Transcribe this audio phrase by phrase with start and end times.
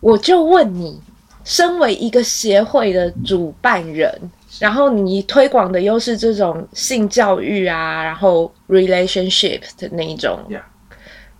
[0.00, 0.98] 我就问你，
[1.44, 4.12] 身为一个协会的主办人，
[4.58, 10.40] 然后你推广的又是这种性教育啊，然后 relationship 的那一种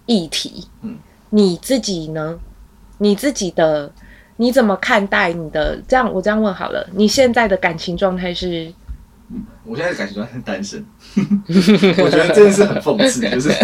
[0.06, 0.96] 议题，嗯，
[1.30, 2.38] 你自己呢？
[2.98, 3.90] 你自己的
[4.36, 5.80] 你怎么看待你的？
[5.88, 8.70] 这样我这样问好了，你现在的感情状态是？
[9.64, 10.84] 我现在的感情状态是单身，
[12.04, 13.50] 我觉得这件事很讽刺，就是。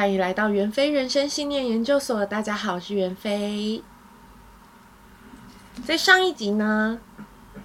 [0.00, 3.82] 欢迎来到袁非人生信念研究所，大家好，我是袁非。
[5.84, 6.98] 在上一集呢，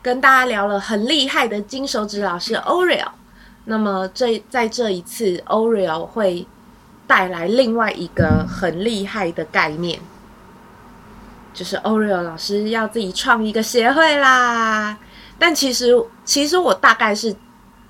[0.02, 3.08] 跟大家聊了很厉害的金手指老师 Oreo。
[3.64, 6.46] 那么这在这一次，Oreo 会
[7.08, 9.98] 带来另外一个很厉害的概念，
[11.54, 14.98] 就是 Oreo 老师要自己创一个协会啦。
[15.40, 17.34] 但其实，其实我大概是。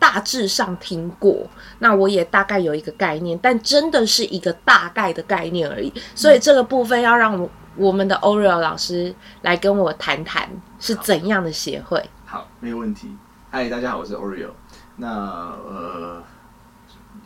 [0.06, 5.92] 大致上听过，那我也大概有一个概念，但真的是一个大概的概念而已。
[6.14, 10.48] 所以这个部分要让我我们的 Oreo 老师来跟我谈谈
[10.80, 11.98] 是怎样的协会。
[12.24, 13.18] 好，好，没有问题。
[13.50, 14.52] 嗨，大家好，我是 Oreo。
[14.98, 16.24] 那呃，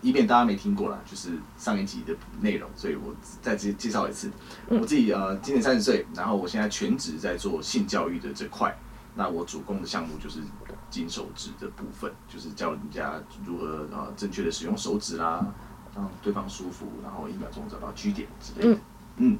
[0.02, 4.32] 以免大家没听过啦，就是上一集的内容，所以我再介介绍一次。
[4.70, 8.74] 我自己呃，今年三十岁，然后我现在全职在做性教育的这块。
[9.16, 10.40] 那我主攻的项目就是
[10.90, 13.14] 金手指的部分，就是教人家
[13.46, 15.46] 如何啊正确的使用手指啦，
[15.96, 18.74] 让对方舒服，然后一秒钟找到 G 点之类的。
[18.74, 18.80] 嗯，
[19.18, 19.40] 嗯，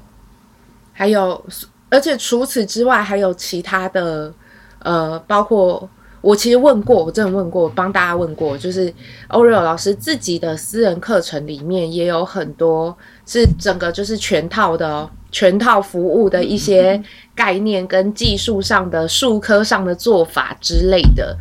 [0.92, 1.44] 还有，
[1.88, 4.32] 而且除此之外还有其他的，
[4.80, 5.88] 呃，包括
[6.20, 8.92] 我其实问过，我真的问过，帮大家问过，就是
[9.28, 15.10] Oreo 老师自己的私人课程里面也有很多是整个就是全套的哦。
[15.30, 17.02] 全套服务的一些
[17.34, 21.36] 概念跟技术上的术科上的做法之类的，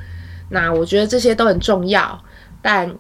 [0.50, 2.22] 那我觉得这些都很重要，
[2.62, 2.94] 但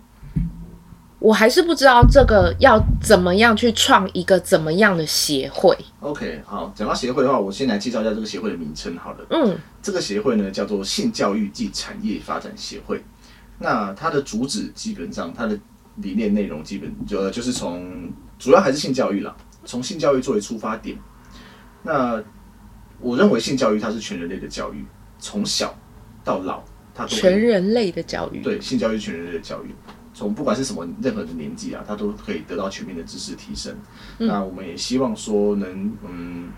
[1.19, 5.77] 我还是不知道这个要怎么样去创一个怎么样的协会。
[5.99, 9.25] OK，好，讲到协会的话，我先来介绍一下这个协会的名称好了。
[9.29, 13.03] 嗯，这个协会呢叫做性教育暨产业发展协会。
[13.57, 15.59] 那它的主旨基本上，它的
[15.97, 19.35] 理念内容基本就就是从主要还是性教育啦。
[19.69, 20.97] 从性教育作为出发点，
[21.83, 22.19] 那
[22.99, 24.83] 我认为性教育它是全人类的教育，
[25.19, 25.77] 从小
[26.23, 28.41] 到老，它都全人类的教育。
[28.41, 29.69] 对，性教育全人类的教育，
[30.11, 33.77] 从不管是什么任何的年纪啊，它都可以得到全面的知识提升。
[34.17, 36.49] 嗯、那我们也希望说能嗯，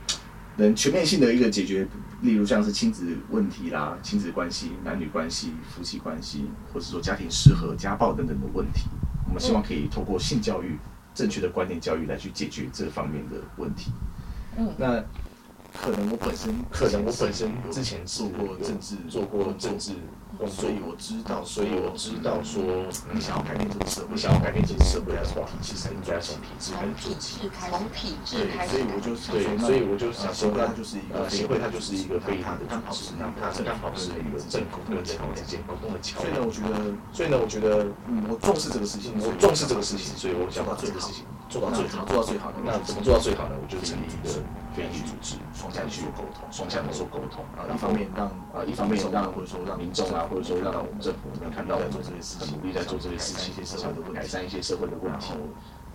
[0.56, 1.86] 能全面性的一个解决，
[2.22, 8.84] 例如像是亲子问题啦、亲子关系、男女关系、夫妻关系，或者说家庭失和、家暴等等的问题，
[9.28, 10.80] 我们希望可以透过性教育。
[11.14, 13.92] 正确的观念教育来去解决这方面的问题。
[14.58, 15.04] 嗯，那
[15.80, 19.94] 可能我本身，可能我本身之前做过政治，做过政治。
[20.48, 22.64] 所以我知道，所以我知道说，
[23.14, 27.52] 你想要改变这个社会，想要改变这个社会来从体制，其实应该从体制开始做起。
[27.70, 28.74] 从体制开始。
[28.74, 36.34] 对，所以我就对，所以我就想说，它就是一个协会，它就是一个非常的刚好是，让它是刚好是一个政府跟人民之间沟通的桥梁。
[36.34, 36.74] 所以呢，我觉得，
[37.14, 41.22] 所以呢，我觉得，嗯，我重视这个事情，我重视这个事情，所以我想到这个事情
[41.52, 42.58] 做到最好，做到最好的。
[42.64, 43.56] 那怎么做到最好呢？
[43.62, 44.40] 我就成立一个。
[44.74, 48.26] 非营利组织，双向去沟通，双向的做沟通啊，一方面让
[48.56, 53.52] 啊，一方面让或者说让民众啊，或者说让我们政府能看到我们做这些事情，努力在做这些事情，
[54.14, 55.34] 改善一些社会的问题。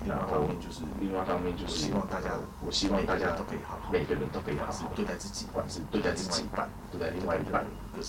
[0.04, 2.30] 另外一方面就是，另外一方面就是希望大家，
[2.64, 7.64] 我希望大家都可以好，每个人都可以好好对待自己，不管是对待自己一半，对待另外一半。
[7.98, 8.02] 那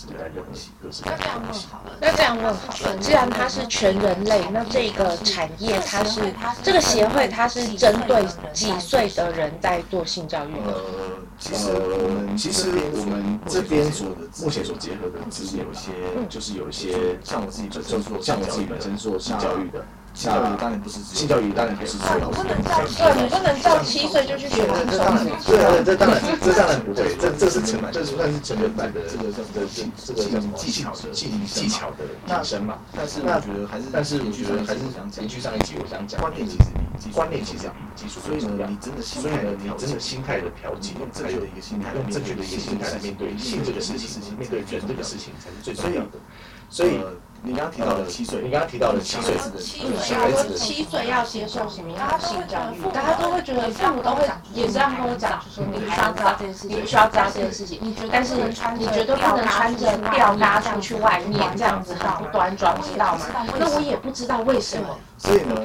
[1.16, 1.98] 这样问好了。
[2.02, 2.98] 那这样问好了。
[2.98, 10.74] 既然它是全人类，那这个产业它是这个协会，它是针对几岁的人在做性教育的？
[10.74, 10.82] 呃，
[11.40, 15.92] 其实我们其实我们这边所的目前所结合的，其实有一些
[16.28, 19.86] 就是有一些像我自己本身做像我自己本身做性教育的。
[20.18, 25.24] 性教育当然不是性教育，当然不是说你不能叫对，你不能叫七岁就去学这当然。
[25.46, 32.80] 对啊，这当然，这当然不对，这这是成本，这算是成本版的这个叫这技这个叫什么技巧的技技巧的提升嘛。
[32.96, 36.66] 但是我觉得还是，但是我觉得还是想延续上一集我想讲，观念其实
[36.98, 38.66] 比观念其实比技术更重要。
[39.06, 46.18] 所以呢，你真的心态的调节，用正确的一个心态，用正确的一个心态来面对性这个事情，面对人这个事情才是最重要的。
[46.72, 46.98] 所以。
[47.44, 49.42] 你刚刚提到了七岁，你刚刚提到了七岁的
[50.02, 52.82] 小孩子的七岁要接受什么样的性教育？
[52.94, 57.96] 大家都会觉得父母都会也这样跟我讲，就说你必须要知道这件事情，你必须要知道这件事情。
[58.12, 63.26] 但是你绝对不能穿着吊嘎出去外面，这样子很不端庄，知道吗？
[63.58, 64.98] 那我也不知道为什么。
[65.20, 65.56] 所以呢，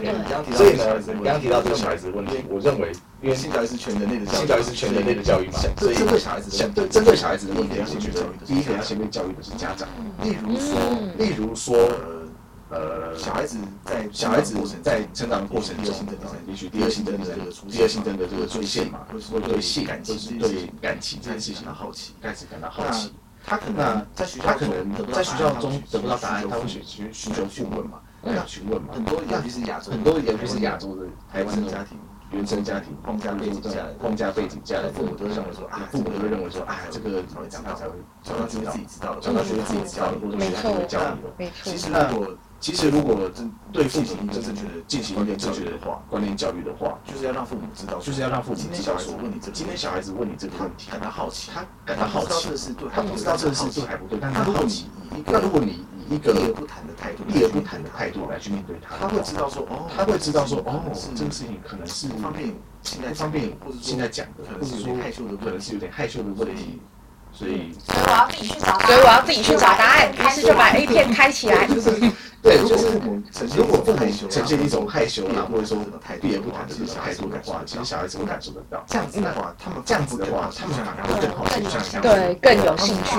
[0.57, 2.91] 所以呢，你刚刚提到这个小孩子的问题，我认为，
[3.21, 9.87] 因为性教育是全人类的教育性教育是全人类的教育嘛，所以针对小孩子，针对针对小孩子的问题，要先去教育的，第一个要先被教育的是家长。
[10.23, 10.75] 例如说，
[11.19, 11.77] 例如说。
[12.75, 15.95] 呃，小孩子在小孩子在成长的过程中，
[16.47, 19.01] 也许第二性征的这个第二性征的这个出现嘛，
[19.31, 23.13] 会对性感情、对感情这件事情的好奇，开始感到好奇。
[23.45, 28.95] 他可能在学校，他可能在学校中得不到答案，他会去去寻求询问嘛，要询问嘛。
[28.95, 31.99] 很多尤其是亚洲，很多尤其是亚洲的台湾的家庭、
[32.33, 37.93] 原生家庭、框架背景下来、框架背景下的，父母都认为说啊，父母都会认为说啊，这个长大才会
[38.23, 41.29] 长大学会自己知道的，长大学会自己知道的，或者学校会教你的。
[41.37, 42.27] 没错，其实如果
[42.63, 48.97] 其实，如果真对父母真正觉得进行一点正确的话，观念教育的话，就是要让父母知道，就是要让父母知道。
[48.97, 52.49] 说问你这，今天小孩子问你这个问题，感到好奇，他感到好奇，
[52.95, 54.87] 他不知道这个事对还不对，但是如果你
[55.27, 60.85] 那如果你以一个避而不谈的态度，避而不谈的态度来去面对他，他会知道说哦，他会知道说哦，
[61.17, 66.81] 这个事情可能是不方便现在方便，或者现在讲的，可能是有点害羞的，可能是有点害羞的问题。
[67.35, 67.75] 所以
[68.13, 70.13] 我要自己去找，所以我要自己去找答案。
[70.13, 71.67] 于是就把 A 片开起来。
[71.67, 71.91] 就 是
[72.43, 72.99] 对，就是
[73.57, 75.79] 如果父母呈现一种害羞啊，或者说
[76.21, 78.83] 避而不谈的这种态度的话，其实小孩子会感受得到。
[78.89, 83.15] 这样子的话，他们这样子的话，他们反而会更好去想象，对，更有兴趣。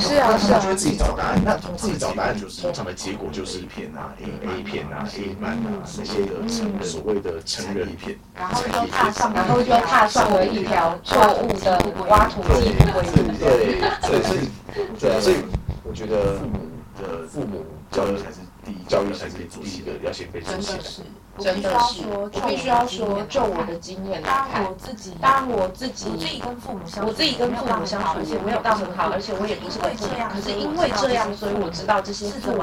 [0.00, 1.40] 是啊，他们，就会自己找答案。
[1.44, 8.18] 那自己找答案就是通常的结果就是 A 片啊，A A 片啊，A 漫啊，那些的成所谓的成人片。
[8.34, 11.78] 然后就踏上，然后就踏上了一条错误的
[12.08, 13.06] 挖土机会。
[13.38, 14.48] 对，对，所以，
[14.98, 15.36] 对啊，所以
[15.84, 16.58] 我觉得父母
[17.00, 20.84] 的父母教育才是第一，教育才是第一个要先被实现的。
[21.38, 32.58] 真的是，我必须要说，就我的经验来看，我自己，当然我自己，我自己跟父母相处，我自己跟父母相处，而且没有到很好，而且我也不是会这样，可是因为这样，所以我知道这些父母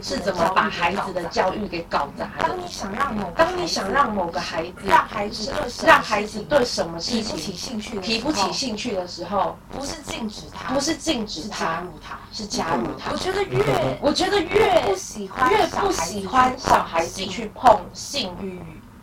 [0.00, 2.46] 是怎么把孩子的教育给搞砸的。
[2.46, 5.52] 当你想让某，当你想让某个孩子，让孩子
[5.84, 13.10] 让孩子对什么事情提不起兴趣，提不起兴趣的时候，不是禁止他，不是禁止他，是加入他，是加入他。
[13.10, 17.80] 我觉得越，我觉得越不喜欢，越不喜欢小孩子去碰。
[17.92, 18.60] 性欲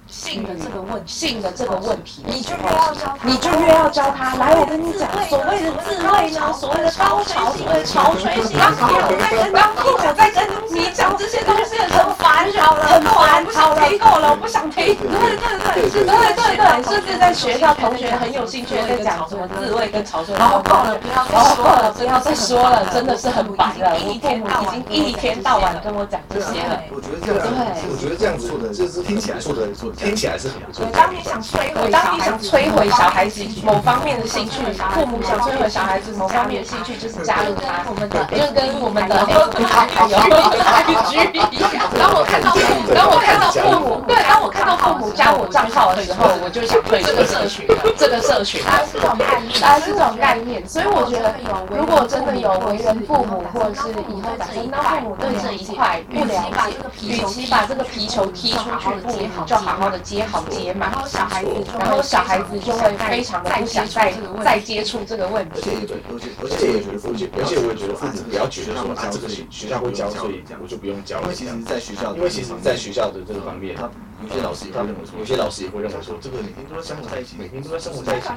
[0.10, 4.36] 性的这个问性的这个问题，你就越要教他，你就越要教他。
[4.36, 14.96] 来，我跟你讲，所谓的自慰呢，所谓的高潮，所谓的潮吹性，当我在跟当我在跟你讲这些东西的时候，烦好了，很烦，好了，够了，我不想听。
[14.96, 15.46] 对对
[15.76, 23.94] 对，是，对对对，甚至在学校，同学很有兴趣在讲什么自慰跟潮吹，然后够了，不要再说了，不要再说了，真的是很烦了。
[23.94, 26.82] 我父母已经一天到晚跟我讲这些了。
[26.92, 30.86] 我觉得这样，对，我觉得这样子做的就是听起来做的做，听起来是很不错。
[30.94, 34.62] 当你想摧毁，当你想摧毁小孩子某方面的兴趣，
[34.94, 41.70] 父母想摧毁小孩子某方面的兴趣，就是加入他，我们的就跟我们的还有 IG 一样。
[42.00, 42.56] 当我看到
[42.96, 47.68] 当我看到父母，对，当我看到父母加我账号的时候，我就想退这个社群，
[47.98, 50.66] 这个社群，啊是这种概念，啊是这种概念。
[50.68, 51.36] 所以我觉得，
[51.76, 61.50] 如果真的有为人父母，或者是以后打算当父母对这一块不了解，与其把这个皮球踢出去，不如就好好的接好接满，然后小孩子，
[61.80, 64.14] 然后小孩子就会非常的不想再
[64.44, 65.62] 再接触这个问题。
[65.62, 71.24] 而且而且我也觉得父亲，而且我也觉得父母不要觉得说啊，这个学学校会教，所以我就不用教了。
[71.24, 73.76] 因为其实在学校，因为其实在学校的这个方面。
[74.22, 78.28] 有些老师也会认为说，有些老师也会认为说，这个每天都在生活在一起，每天都在生活在一起。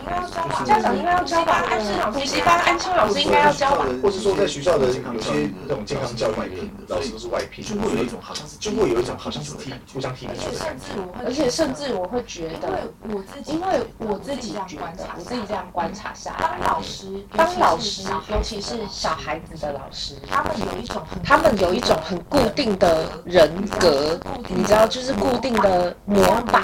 [0.65, 1.65] 家长应该要教吧？
[1.69, 3.85] 安心老师，补习班安心老师应该要教吧？
[4.01, 10.29] 或是说，在学校的有些这种健康教育里面，老师都是外聘，就会有一种好像是，就会有一种好像是踢，互相踢。
[11.25, 12.69] 而且甚至我会觉得，
[13.09, 13.67] 因为我自己，因为
[13.99, 24.19] 我自己观察，我自己这样观察下来，当老师，当老师，尤其是小孩子的老师，他们有一种，他们有一种很固定的人格，
[24.49, 25.72] 你知道，就是固定的。
[25.73, 26.63] 呃，模板，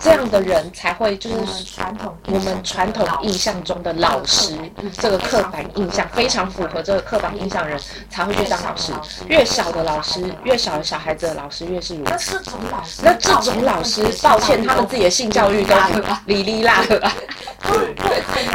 [0.00, 4.56] 这样的人才会就是传统我们传统印象中的老师，
[4.92, 8.92] 这个刻板印象非常符合这个刻板印象的人才会去当老师。
[9.26, 12.40] 越小的老师，越小的小孩子的老师越是如此。
[13.02, 15.74] 那这种老师，抱歉，他们自己的性教育都
[16.26, 17.12] 哩哩啦啦。
[17.60, 17.94] 对，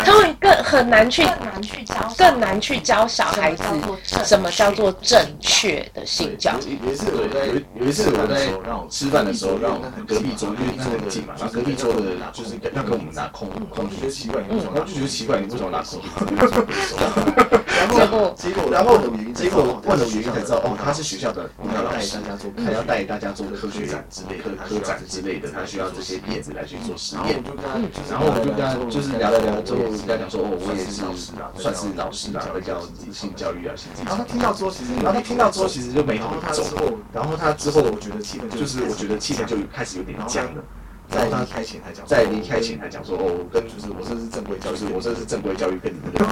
[0.06, 1.28] 他们更很难去
[2.18, 3.64] 更难去教小孩子
[4.24, 6.80] 什么叫做正确的性教育。
[6.86, 7.46] 有一次我在
[7.76, 8.48] 有一次我在
[8.90, 9.74] 吃饭的时候让。
[10.08, 16.02] 隔壁桌因为坐很近嘛，然后隔壁桌的就是要跟我们拿空空，就觉得奇怪，然后就觉得奇怪，你为什么拿空？
[17.94, 18.98] 结果结果然后
[19.34, 27.44] 结果问了原因才知道，哦，他是学校的要带大家做，他要带大家做科学展之类的科展之类的，他需要这些叶子来去做实验。
[28.10, 30.92] 然后我就跟他就是聊了聊之后，跟他讲说，哦，我也是
[31.62, 32.80] 算是老师啊，会教
[33.12, 33.92] 性教育啊，性。
[34.06, 36.64] 然后他听到之后，其实然后他听到之后，其实就眉头一皱。
[37.12, 40.64] 然后他之后，我觉得气氛就是我觉得气氛就开始有点僵了。
[41.14, 46.24] 在离开前还讲，在离开前还讲说，哦，我跟就是我这是正规教育，我这是正规教育，跟你们的。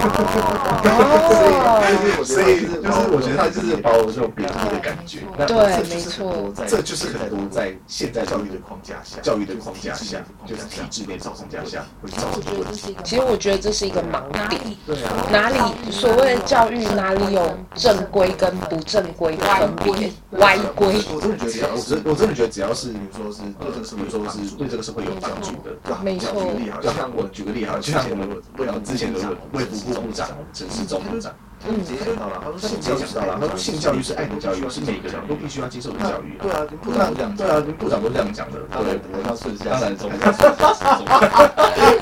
[2.24, 5.20] 所以就是我觉得他就是把我这种贬低的感觉。
[5.46, 5.54] 对，
[5.88, 12.96] 没错，这就是很多在现在教育的框架下，教育的框架下，就是体制内的框架下会造成的问题。
[13.04, 14.60] 其实我觉得这是一个盲点。
[14.86, 15.12] 对啊。
[15.30, 15.58] 哪里
[15.90, 20.10] 所谓的教育哪里有正规跟不正规的分别？
[20.38, 21.00] 歪规。
[21.14, 24.71] 我真的觉得只要，我真我真的觉得，只要是比如说是对这个社会，比如说是对。
[24.72, 26.00] 这个是会有帮助的，对吧。
[26.02, 28.26] 举个例，就像我举个例哈，就像我们
[28.56, 29.20] 为了之前的
[29.52, 31.30] 卫福部部长陈时中部长，
[31.68, 36.36] 嗯，直接讲到了，他说性教育知道了，他说性教育是爱的教育，是每个人都必须要接受的教育。
[36.42, 38.58] 对啊，部长这样，对啊，部长都这样讲的。
[38.82, 40.10] 对，我要说一下，当然中。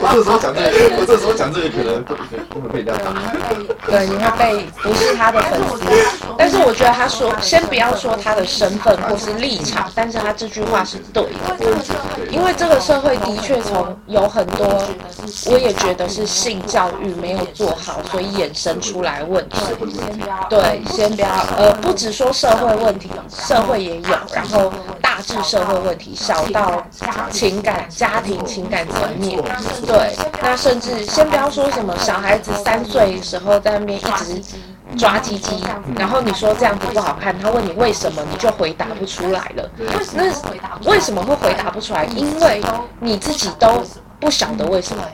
[0.02, 2.02] 我这时候讲这个，我这时候讲这个可能
[2.62, 3.12] 会被人家打。
[3.86, 5.84] 对，你会被不是他的粉丝。
[6.38, 11.30] 但是我觉得他说，先不要说他的身份或是立场，但是他这句话是对的，
[12.30, 14.82] 因为这个社会的确从有很多，
[15.46, 19.49] 我也觉得是性教育没有做好，所以衍生出来问题。
[20.48, 26.82] 对，先不要，呃，不只说社会问题，社会也有，然后大致社会问题，小到
[27.30, 29.42] 情感、家庭情感层面，
[29.86, 34.42] 对，那甚至先不要说什么小孩子三岁的时候在那边一直。
[34.98, 35.62] 抓鸡鸡，
[35.96, 39.70] 然后你说这样子不好看，他问你为什么，你就回答不出来了。
[40.12, 40.24] 那
[40.90, 42.04] 为什么会回答不出来？
[42.06, 42.60] 因为
[42.98, 43.84] 你自己都
[44.18, 45.04] 不晓得为什么。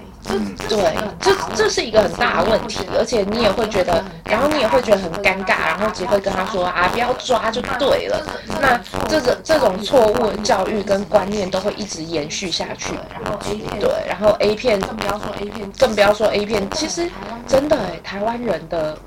[0.68, 8.26] 对，这这是一个很大的问题，而且你也会觉得，然后你也会觉得很尴尬，然后只会跟他说啊，不要抓就对了。
[8.60, 12.94] 那这种这种错误的教育跟观念都会一直延续下去。
[13.80, 16.68] 对，然后 A 片，更不要说 A 片，更不要说 A 片。
[16.72, 17.08] 其实
[17.46, 18.98] 真的哎，台湾人的。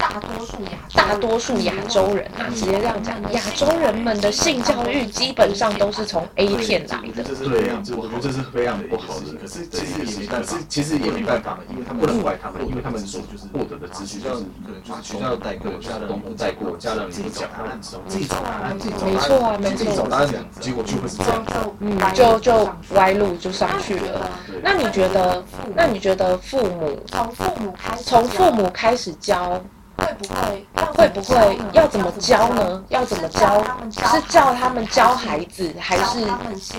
[0.00, 7.22] 大多数亚大多数亚洲人啊，直接这样讲，亚洲人们的性教育基本上都是从 A 片来的。
[7.22, 9.34] 对，我觉得这是非常不好的。
[9.40, 20.28] 可是其实也没办法，其实也没办法，因为他们不能怪他们，因为他们所就是获得的资讯就是可能就是学校带过，家人都带过，家人不讲，自己找答案，自己找答案，没错啊，没错，找答案，
[20.60, 21.44] 结果就会是这样，
[21.80, 24.30] 嗯，就就歪路就上去了。
[24.62, 25.42] 那你觉得？
[25.74, 29.60] 那你觉得父母从父母开始，从父母开始教？
[30.00, 30.66] 会不会
[30.96, 32.82] 会不会要怎么教呢？
[32.88, 33.62] 要怎么教？
[33.90, 36.26] 是叫他们教孩子，还是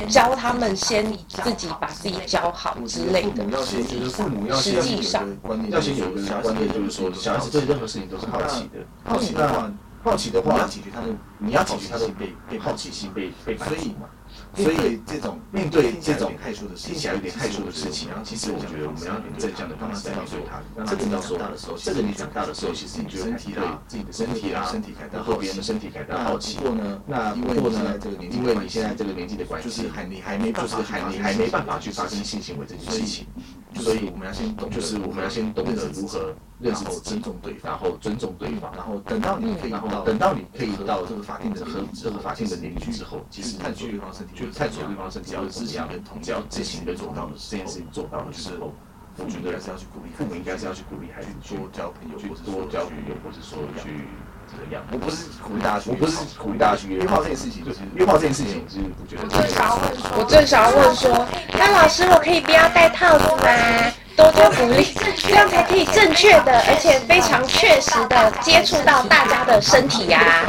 [0.08, 3.46] 教他们先自己把自己教好之类的？
[3.64, 5.24] 实际上，
[5.70, 8.80] 要先有一个观念，就是说，小孩子对任何事情都是好奇的。
[9.04, 9.72] 好奇的话，
[10.04, 14.08] 好奇的话，你要解决他的，你要解决他的被被好奇心被被满足嘛。
[14.54, 16.34] 所以这种面对这种
[16.76, 24.70] 听起来有点害羞的事情，然后其实我觉得我们要用正向的方式来告诉他，让他知道说，这个你长大的时候，其实你觉得体对自己的身体啊，
[25.12, 26.58] 然后别人的身体感到好奇。
[26.58, 27.98] 不过呢，那不过呢，
[28.30, 33.26] 因为你现在这个年纪的关系，就是还你还没就是还你还没办法去发生性行为这件事情，
[33.76, 44.34] 所以我们要先懂，就是我们要先懂得如何认识尊重对方，然后尊重对方，然后等到你可以到等到你可以到这个法定的和这个法定的年龄之后，其实探索对方身体。
[44.36, 48.74] 就探索对方身体，只要自己跟同，只要自行的做到的这件事情做到的时候，
[49.18, 54.06] 我觉得还是要去鼓励父母，应该是要去鼓励孩子多交朋友，去多交朋友，或者说去
[54.48, 54.84] 怎么样？
[54.92, 59.24] 我不是鼓励大家去，我不是鼓励大家去约炮这件事情，就是约炮这件事情，就是我觉得。
[60.32, 61.28] 我正想要问说，
[61.60, 63.52] 那老师，我可以不要戴套子吗？
[64.16, 64.96] 多多鼓励，
[65.28, 70.46] 这样才可以正确的，而且非常确实的接触到大家的身体呀。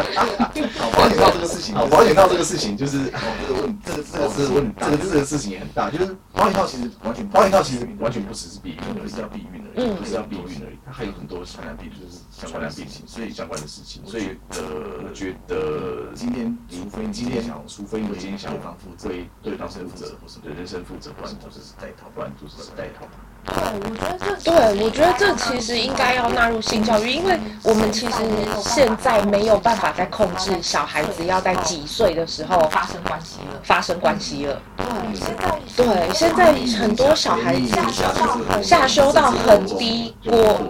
[1.03, 23.07] 保险套这个事情，好，保险套这个事情就是这个问，这个这个这个问，这个这个事情也很大，就是保险套其实完全，保险套其实完全不只是避孕，不是要避孕而已，不是要避孕而已，它还有很多传染病，就是相关的病情，所以相关的事情，所以呃，我觉得今天除非今天想，除非你今天想对方负责，对对方负责，或是对人生负责，不然就是带套，不然就是带套。
[23.45, 28.13] 对，我觉得这对，我觉得这其实应该要纳入性教育，因为我们其实
[28.61, 34.61] 现在没有办法再控制小孩子要在几岁的时候发生关系了，发生关系了。
[34.79, 35.43] 对，现在
[35.77, 40.61] 对，现在很多小孩子下修到很低国，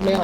[0.00, 0.20] 没有，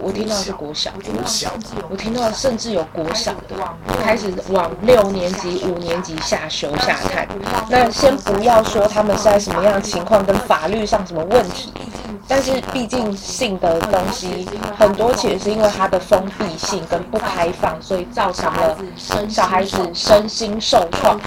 [0.00, 1.50] 我听到是国小，国小，
[1.90, 3.56] 我听到甚至有国小的
[4.02, 7.26] 开始往六年级、五年级下修下看。
[7.68, 11.15] 那先不要说他们是在什么样的情况跟法律上什么。
[11.16, 11.72] 什么问题？
[12.28, 14.46] 但是毕竟性的东西
[14.76, 18.76] 很多，其实是因为它的封闭性跟不开放，所以造成了
[19.26, 21.18] 小孩子身心受创。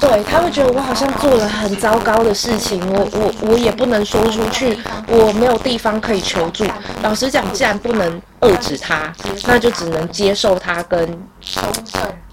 [0.00, 4.78] 对，他会觉得我好像做了很糟糕的事情，我我我也不能说出去，
[5.08, 6.64] 我没有地方可以求助。
[7.02, 9.12] 老实讲，既然不能遏制他，
[9.44, 11.20] 那就只能接受他跟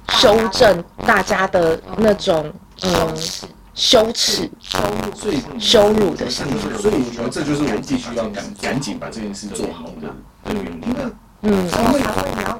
[0.10, 3.16] 修正大家的那种嗯。
[3.74, 4.50] 羞耻、
[5.16, 6.46] 所以羞辱的心，
[6.80, 10.08] 所以我觉得这就是我们必须要赶赶紧把这件事做好的
[10.46, 10.96] 的原因。
[11.46, 11.68] 嗯，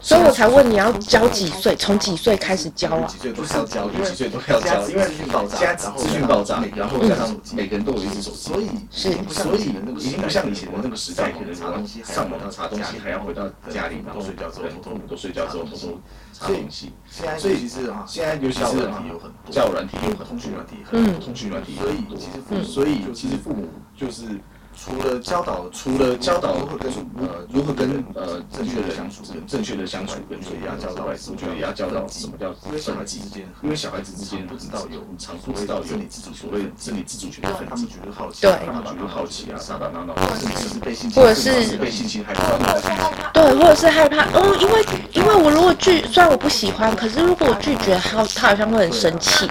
[0.02, 3.08] 所以我才问你要教几岁，从几岁开始教啊？
[3.08, 5.08] 几岁都是要教，几岁都要教，因为
[5.50, 11.56] 现在资讯爆炸，然后加上每个人都有一只手机，所以是，所以已经不像以前的那个时代，可能
[12.04, 15.98] 上网要查东西，还要回到家里，然后睡觉之后，父母都睡觉之后，偷偷
[16.34, 16.92] 查东西。
[17.38, 24.26] 所以其实啊，现在尤其是软体有很多，交友软体有很多，通讯软体很多，通讯软体，所以其实所以其实父母就是。
[24.76, 42.58] 除了教导，除了教导如何跟呃如何跟呃正确的相处，正确的相处，跟所以也要教导，我觉得也要教导什么叫分级之间，因为小孩子之间不知道有常不知道有你自主所谓身体自主权的分级，觉得好奇，对，觉得好奇啊，打打闹闹，甚至是被性侵，或者是被性侵害怕，
[43.32, 49.48] 对，或者是害怕，嗯，因为因为我如果拒，虽然我不喜欢，可是如果我拒绝，他他好像会很生气，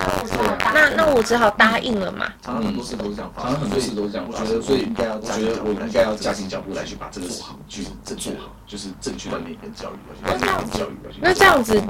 [0.75, 2.27] 那那我只好答应了嘛。
[2.43, 5.21] 常常很多事都是这样，常常很多事都是这样，我觉得所以应该要。
[5.23, 10.93] 我觉得我应该要加紧脚步来去把这个事情去做好，就是正确的那跟教育，而且跟教育。
[11.21, 11.81] 那这样子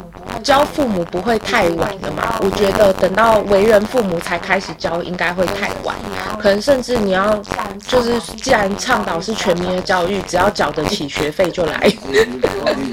[0.42, 2.38] 教父母不会太晚了嘛？
[2.42, 5.96] 我觉得等到为人父母才开始教，应该会太晚。
[6.40, 7.36] 可能甚至你要
[7.86, 11.80] 就是，既然倡导是全民的教育，只要缴得起学费就来。
[12.08, 12.18] 你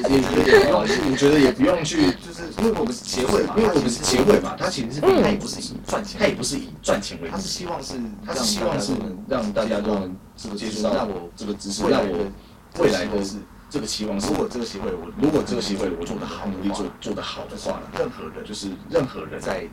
[0.07, 0.25] 你你，
[0.71, 7.94] 我觉得也不用去，就是因为我们是协会嘛，因为我们是协会嘛，他其实是他也不是以赚钱，他也不是以赚钱为他是希望是，
[8.25, 8.94] 他是希望是
[9.27, 10.15] 让大家都能。
[10.41, 12.18] 这个接触到让我这个知识，让我
[12.79, 13.12] 未来的
[13.70, 19.68] 这个期望是，如果这个协会我如果这个协会我做得好，努力做做得好的话，任何人就是任何人在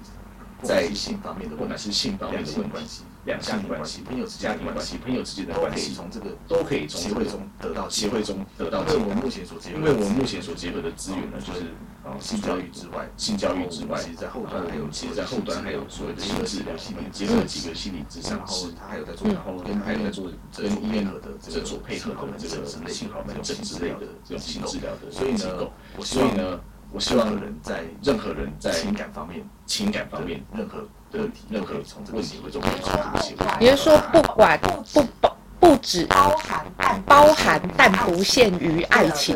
[0.64, 3.04] 在性方面的，不管是性方面的问题。
[3.26, 8.84] 两性关系、朋友之间的关系、朋友之间的关系，从这个都可以从协会中得到协会中得到。
[8.84, 11.74] 因为我们目前所结合，因为我们目前所结合的资源呢，就是
[12.06, 16.72] 啊，性教育之外，性教育之外，其实在后端还有，其实在后端还有所谓的心理治疗，
[17.10, 25.68] 结合几个心理咨商师，他还有在做，然后跟还有在做跟医院的这个所配合的这个性好门诊之类的这种性治疗的所以呢，
[26.00, 26.60] 所以呢，
[26.92, 30.86] 我希望人在任何人在情感方面、情感方面任何。
[31.12, 33.46] 问题，任何从这个协会中可以从这个协会。
[33.64, 34.58] 也就是说，不管
[34.92, 36.64] 不不不止包含
[37.06, 39.34] 包含，但不限于爱情。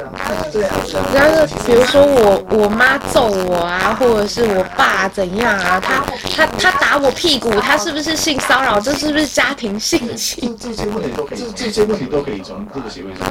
[0.53, 0.77] 对啊。
[1.15, 8.79] 然后，比如说我我妈揍我啊，或者是我爸怎样啊，他他他打我屁股，他是不是性骚扰？
[8.79, 10.57] 这是不是家庭性侵？
[10.59, 13.27] 这些问题都可以，这这些问题都可以从这个协会中。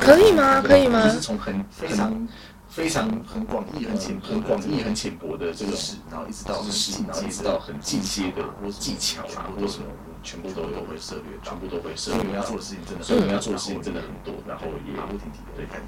[0.00, 0.62] 可以吗？
[0.64, 1.02] 可以吗？
[1.04, 2.12] 就是从很非常。
[2.76, 9.86] 非常很广义、很浅、很广义、很浅薄的这个事，然后一直到很近，然后一直到很近些的或技巧啊，或什么，
[10.26, 12.18] 全部都都会涉猎，全部都会涉猎。
[12.18, 15.78] 所以我们要做的事情真的，所以我们要做的事情真的很多，然后也马不停蹄的对看。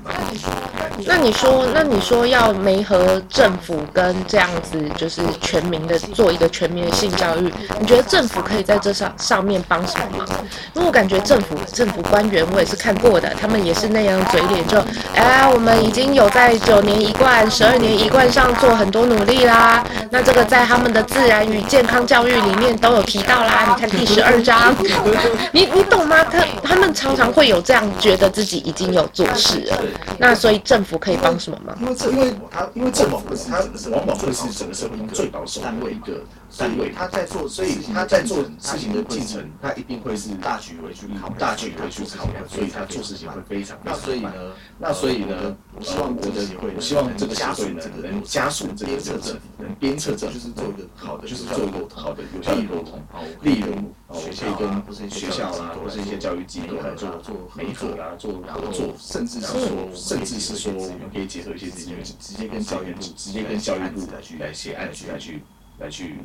[1.04, 10.28] 那你说，那你说要媒合政府跟这样子，就是全民的做一个全民的性教育，你觉得政府可以在这上上面帮什么忙？
[10.74, 14.78] 因为我感觉政府政府官员我也是看过的，他们也是那样嘴脸，就
[15.16, 16.56] 哎，我们已经有在。
[16.68, 23.74] 九年一贯、十二年一贯上做很多努力啦，那这个在他们的自然与健康教育里面都有提到啦。
[23.74, 24.74] 你看第十二章，
[25.52, 26.24] 你你懂吗？
[26.24, 29.82] 他他们常常会有这样觉得自己已经有做事了。
[30.18, 31.76] 那所以政府可以帮什么吗？
[31.80, 33.58] 因为这因为他因为政府他
[33.90, 36.20] 往往会是整个社会中最保守单位一个
[36.56, 43.76] 单位，他在做，所以他在做事情的进程，他一定会是大局为去考大局为去考量，所以他做事情会非常。
[43.84, 44.32] 那所以呢，
[44.78, 49.18] 那所以呢，我希望这个协会，我希望这个协会呢能加速这个这个
[49.58, 53.00] 能鞭策这，就是做一个好的，就是做一个好的有效的沟通。
[53.42, 53.74] 例如，
[54.06, 65.42] 我可以跟学校啦，或是一些教育机构来做做媒合啊，做合作，甚至是说，甚至是说，我们可以结合一些资源，直接跟教育部，直接跟教育部来去来写案去来去。
[65.80, 66.16] 来去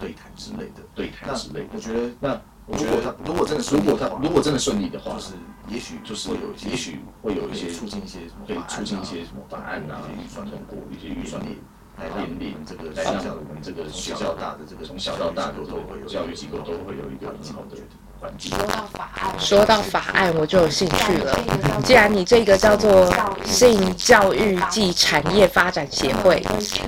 [0.00, 1.66] 对谈之类的，对谈之类的。
[1.74, 5.34] 我觉得，那我觉得他如果真的，如果他如果真的顺利的话，就是
[5.68, 11.50] 也许就是会有，也许会有一些促进一些，可以促进一些什么法案啊，预算通过，一些预算也
[11.98, 17.76] 来面临这个来让我们这个学校大的这个从小到大都都会有教育机构都会有一个很好的
[18.20, 18.50] 环境。
[18.50, 21.36] 说到法案，说到法案我就有兴趣了。
[21.84, 23.12] 既然你这个叫做
[23.44, 26.42] 性教育暨产业发展协会，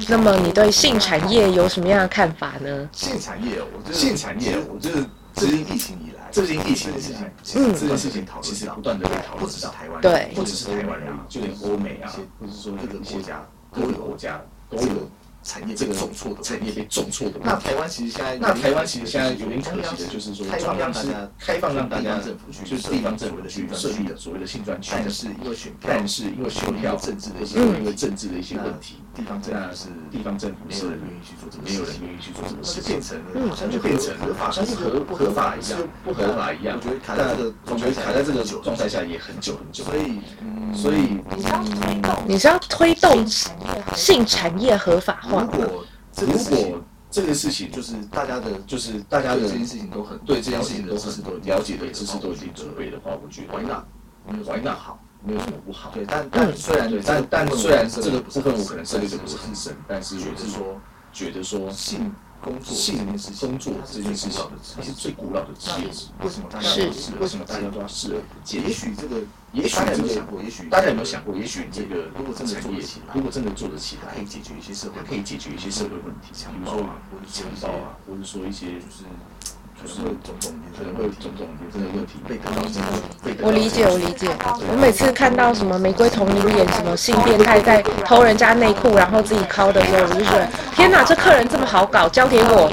[0.09, 2.88] 那么你对性产业有什么样的看法呢？
[2.93, 7.12] 性产业，我觉得性产业，我觉得自疫情以来，最近疫情的事
[7.43, 14.40] 情，嗯，这件事情讨论，其实不断的被讨论，不只是台湾，对，不只是台湾人，就连欧美啊，或者说各个国家，各个国家
[14.74, 15.23] 都有。
[15.44, 36.80] 产业这个重挫的产业被重挫的，那台湾其实现在，那台湾其实现在有点可惜的，就是说开放让大家开放让大家政府去，就是地方政府的去设立的所谓的性专区，但是因为选票，但是因为选票政治的一些，因为政治的一些问题，地方政府是地方政府没有人愿意去做这个，没有人愿意去做这个事，就变成了好像就变成合法，像是合不合法一样，不合法一样。
[36.80, 40.20] 我觉得卡在这个，我觉得卡在这个状态下也很久很久，所以，
[40.74, 41.18] 所以
[42.26, 43.26] 你是要推动
[43.94, 45.34] 性产业合法化？
[45.40, 45.85] 如果
[46.20, 53.62] 如果这个事情就是大家的，就是大家的这件事情都很对这件事情都是都了解的知识都已经准备的话，我觉得 Why？
[54.27, 55.90] 没有 Why not 好，没有什么不好。
[55.94, 60.81] 对，但但虽然对，但但虽然这个部分我可能设立的不是很深，但是我是说
[61.12, 63.07] 觉得说性工作性
[63.40, 64.42] 工作这件事情
[64.83, 65.87] 是最古老的职业，
[66.25, 68.61] 为什么大家都是为什么大家都要视而不见？
[68.62, 69.16] 也许这个。
[69.55, 70.43] 也许大家有没有想过？
[70.43, 71.35] 也许大家有没有想过？
[71.37, 79.05] 也许这个如果真的做得起来，如果真的做得起来，可以解决一些社会，可以解决一些社会问题，比如说或者强暴啊，或者说一些就是
[79.85, 83.42] 可能会种种可能会种种这个问题被看到解决。
[83.42, 84.29] 我理解，我理解。
[84.70, 92.70] 我每次看到什么玫瑰瞳铃演什么性变态在偷人家内裤，然后自己抠的时候，我就觉得天哪，这客人这么好搞，交给我，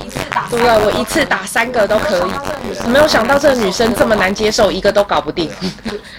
[0.49, 0.85] 对不对？
[0.85, 2.31] 我一次打三个都可以。
[2.83, 5.49] 我没有想到这个女生这么难接受，一个都搞不定。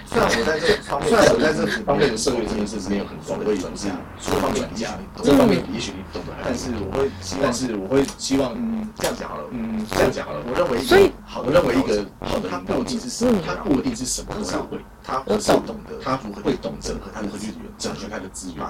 [0.06, 3.88] 虽然我在这方面，虽然我在这方面的社会经验是没有很广，我也不是
[4.20, 4.88] 说方专家，
[5.22, 18.66] 这方面也许你懂的，但是我会，但是我会希望，嗯，这样讲好了，嗯，这样讲好了，我认为，所以，好，我认为一个好的领导，不一定是什么，他不一定是什么都会，他会懂得，他不会懂整合他的资源，整合他的资源，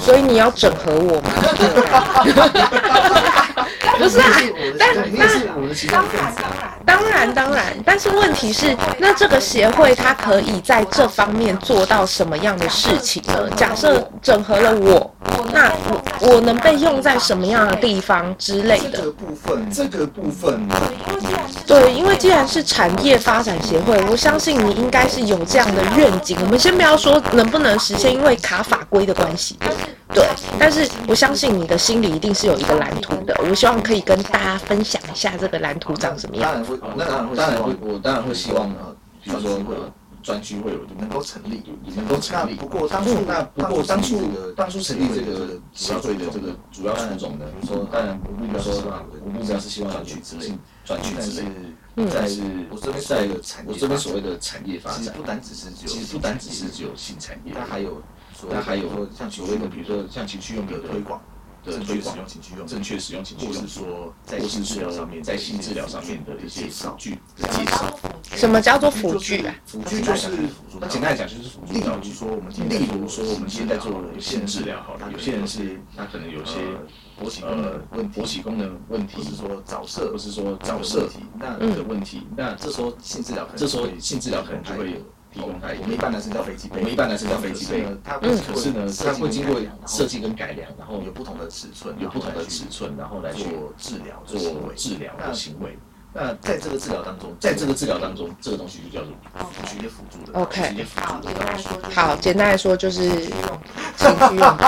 [0.00, 1.30] 所以你要整合我吗？
[3.98, 4.24] 不是啊，
[4.78, 4.94] 但
[5.88, 6.32] 当然
[6.86, 13.50] 当然当然，但是问题是，那这个协会它可以在这方面做到什么样的事情呢？
[13.56, 15.10] 假设整合了我，
[15.52, 18.98] 那我我能被用在什么样的地方之类的？
[18.98, 20.68] 这个部分，这个部分，
[21.66, 26.36] 对，因为既然是产业发展协会，我相信你应该是有这样的愿景。
[26.40, 29.58] 我们先不要说能不能实现，因为卡法规的关系。
[30.14, 30.26] 对，
[30.58, 33.38] 但是我相信你的心里一定是有一个蓝图的。
[33.46, 36.50] 我希望可以跟大家分享一下这个蓝图长什么样。
[36.50, 38.76] 当然会，当然会，当然会，我当然会希望呢，
[39.22, 39.60] 比如说
[40.28, 41.62] 专区会有能够成立，
[41.96, 42.54] 能够成立。
[42.54, 48.74] 不过当初那不过当初的当初成立这个协会的这个主要初衷呢，比如说当然我目标说
[49.24, 50.52] 我目标是希望专区之类，
[50.84, 51.48] 专区之类。
[51.96, 53.26] 嗯，但是我这边在
[53.66, 58.02] 我这边所谓的产业发展，不单只是只有，其实不单只是只有新产业，它还有。
[58.52, 61.20] 它还有像所谓的，比如说像情趣用品的推广
[61.70, 62.16] 的推广，
[62.66, 67.98] 正确使用情趣用品，或是说在性治疗上面，在性治疗上面的一些辅具的介绍。
[68.36, 69.54] 什么叫做辅具啊？
[69.66, 70.30] 辅具就是，
[70.80, 71.72] 那简单来讲就是辅助。
[71.72, 76.58] 例如说我们，例如说我们现在做性治疗，好了，有些人是他可能有些
[77.20, 84.98] 勃起功能问题，勃起功能问题，或是说早射，或是说早射题那的问题，那这时候性治疗，这时候性治疗可能就会有。
[85.32, 87.84] 提供它，我们一般男生叫飞机杯，我们一般男生叫飞机杯。
[88.02, 95.78] 它可是呢，它会经过设计跟改良，然后有不同的尺寸，有不同的尺寸，然后来做治疗，做治疗的行为。
[96.20, 99.14] 那在这个治疗当中，在这个治疗当中，这个东西就叫做
[99.64, 100.36] 直接辅助的。
[100.36, 100.84] OK，
[101.94, 103.30] 好，简单来说就是情
[104.28, 104.66] 绪用品，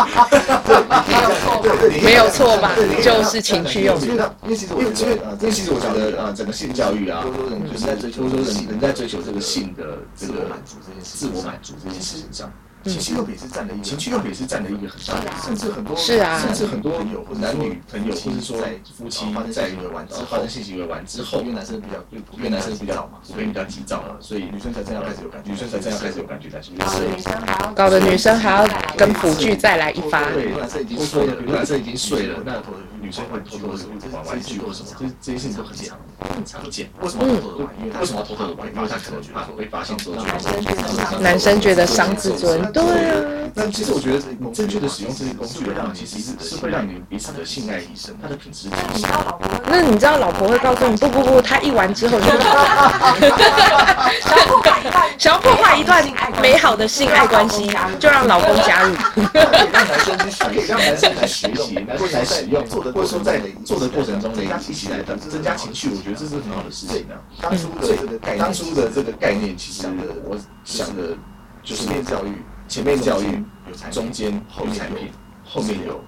[2.05, 2.71] 没有错吧？
[3.03, 4.17] 就是情绪用品。
[4.45, 12.49] 因为其实我觉得，因为其实我觉得啊，整个性教育啊，多数人就是在追求，多数人人在追求这个性的这个满足这件事，自我满足这件事情上。
[12.85, 18.57] 情趣用品是占了一，情趣用品是占了一个很大的，甚至很多，是啊，甚至很多朋友或男女朋友，或者说
[18.97, 22.03] 夫妻在一个完之后，发生性行为完之后，因为男生比较，
[22.38, 26.71] 因为男生比较嘛，所以比较急躁了，所以女生才这样开始有感觉，女生才这样开始有感觉，但是
[27.75, 28.66] 搞得女生还要
[28.97, 32.62] 跟辅具再来一发，对，男生已经睡了，男生已经睡了，那
[33.03, 35.99] 女生会偷偷的玩玩具或什么，这这些事情都很常
[36.35, 36.88] 很常见。
[37.01, 37.75] 为什么偷偷的玩？
[37.79, 38.69] 因为为什么要偷偷的玩？
[38.75, 40.14] 因为他可能怕会发现说，
[41.21, 42.69] 男生觉得伤自尊。
[42.72, 44.20] 对啊，但其实我觉得
[44.52, 49.11] 正确的使用这些工具的话，其实是是会让你们彼此的性爱提升，它的品质提升。
[49.66, 52.38] 那你知道老婆会告诉你，不不不，他一完之后就，然
[54.48, 56.04] 后改一半想要破坏一段
[56.40, 58.94] 美好的性爱关系，就让老公加入。
[59.72, 67.14] 让男生去学，让男生来学习，男生来使用，做的或者说在做的过程中呢，一起来增加情绪，我觉得这是很好的事情啊。
[67.40, 69.87] 当初的这个概念，当初的这个概念，其实
[70.24, 71.16] 我想的
[71.62, 72.33] 就是前面教育，
[72.70, 75.00] 前面教育有，中间后面有，
[75.44, 76.00] 后面有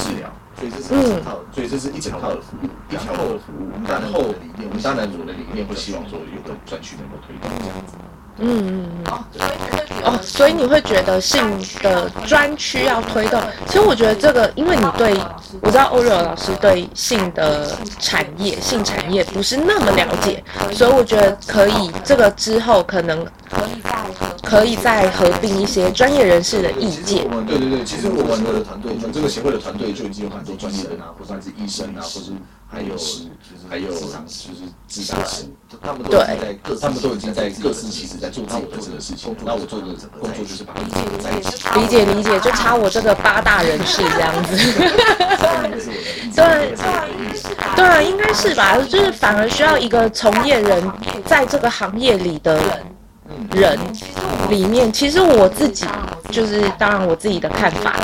[0.00, 0.28] 治疗。
[0.56, 3.70] 所以这是一整套，所以这是一整套的服务，一条龙的服务。
[3.86, 7.94] 然后我们当然我们的理念会希望说有个专区能够推动这样子。
[8.40, 9.12] 嗯嗯嗯。
[10.02, 11.42] 哦，所以你会觉得性
[11.82, 13.40] 的专区要推动？
[13.66, 15.14] 其实我觉得这个，因为你对，
[15.60, 23.26] 我知道 Oreo 老师对性的产业、性产业不是那么了解，所以我觉得可以，这个之后可能。
[24.42, 27.28] 可以再合并一些专业人士的意见。
[27.46, 32.32] 对对对，其实我们的团队，我们这个协会的团队就已经有很多专业的人啊，或者是医生啊，或者是
[32.72, 32.94] 还有
[33.68, 34.06] 还有就是
[34.88, 35.44] 咨商师，
[35.82, 39.34] 他们都在各，他们都已经在各司其职在做自己各自的事情。
[39.44, 39.86] 那我做的
[40.20, 41.68] 工作就是把它们在一起。
[41.80, 44.56] 理解理解，就差我这个八大人士这样子。
[46.34, 46.74] 对
[47.76, 48.76] 对啊，应该是吧？
[48.88, 50.92] 就是反而需要一个从业人
[51.26, 52.82] 在这个行业里的
[53.52, 53.78] 人
[54.48, 55.84] 里面，其实我自己
[56.30, 57.96] 就是，当然我自己的看法，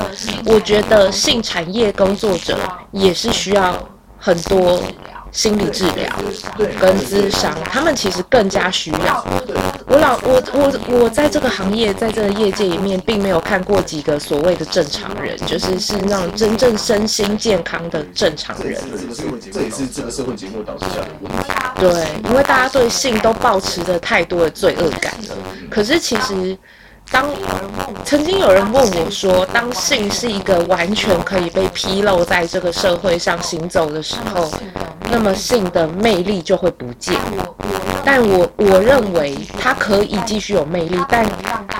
[0.45, 2.57] 我觉得性产业工作者
[2.91, 3.73] 也是需要
[4.17, 4.81] 很多。
[5.29, 6.09] 心理治疗
[6.79, 9.23] 跟咨商，他们其实更加需要。
[9.85, 18.81] 我老我我我在这个行业，在这个业界里面，并没有看过几个所谓的正常人，就是是那种真正身心健康的正常人。
[19.51, 21.51] 这也是这个社会节目导致下的问题。
[21.77, 25.35] 对，因为大家对性都抱持着太多的罪恶感了。
[25.69, 26.57] 可是其实。
[27.11, 27.25] 当
[28.03, 34.49] 曾经有人问我说：“当性是一个完全可以被披露在这个社会上行走的时候，
[35.09, 37.15] 那么性的魅力就会不见。”
[38.05, 41.25] 但我我认为它可以继续有魅力，但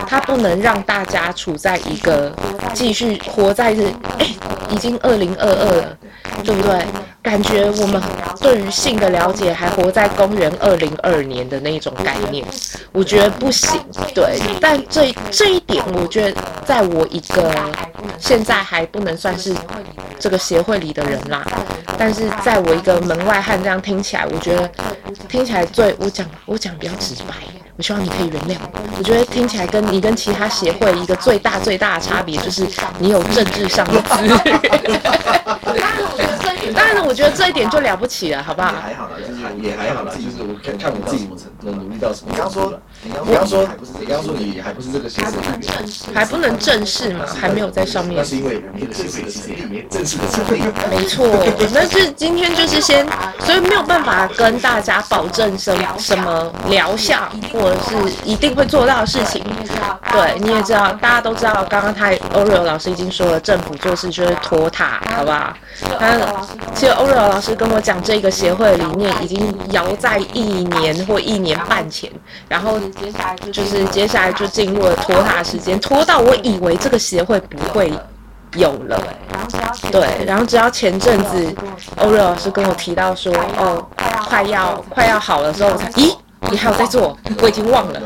[0.06, 2.34] 它不能让大家处在一个
[2.74, 3.84] 继续活在这，
[4.70, 5.98] 已经二零二二了，
[6.44, 6.86] 对不对？
[7.28, 8.02] 感觉我们
[8.40, 12.42] 对于性的了解还活在公元二零二年的那种概念，
[12.94, 13.78] 我觉得不行。
[14.16, 17.54] 对，但这这一点，我觉得在我一个
[18.18, 19.54] 现在还不能算是
[20.18, 21.46] 这个协会里的人啦，
[21.98, 24.72] 但是在我一个门外汉这样听起来，我觉得
[25.28, 27.36] 听起来最我讲我讲比较直白，
[27.76, 28.56] 我希望你可以原谅。
[28.98, 32.66] 我觉得听起来跟你跟其他协会一个最大最大的差别就是
[33.00, 34.38] 你有政治上的资源。
[36.74, 38.72] 当然了，我觉得这一点就了不起了，好不好？
[38.72, 41.30] 也还好啦，就是也还好啦，就是我看看我自己
[41.62, 42.32] 能努力到什么。
[42.32, 43.68] 你刚说，你刚说，
[44.00, 45.32] 你刚说你还不是这个形式，
[46.14, 48.18] 还不能正式嘛，还没有在上面。
[48.18, 50.62] 那是因为我们的协会其实也没正式的成立。
[50.90, 51.26] 没错，
[51.74, 53.08] 那是今天就是先，
[53.40, 59.44] 所以没有办法跟大家保证什么什么疗效，或者是一定会做到的事情。
[60.12, 65.54] 对，你也知道，大家都知道，刚刚他 Oreo 老师已经说了，政府做事就是拖沓，好不好？
[66.00, 66.18] 他
[66.74, 72.10] 其实 Oreo 老师跟我讲，这个协会理念已经摇在一年或一年半前，
[72.48, 72.80] 然后
[73.52, 77.92] 就是接下来就进入了拖沓时间，拖到我以为这个协会不会
[78.56, 79.02] 有了。
[79.92, 81.56] 对，然后只要前阵子
[81.98, 83.86] Oreo 老师跟我提到说，哦，
[84.28, 86.16] 快要快要好了之后，我才咦。
[86.50, 87.18] 你还有在做？
[87.42, 88.00] 我已经忘了。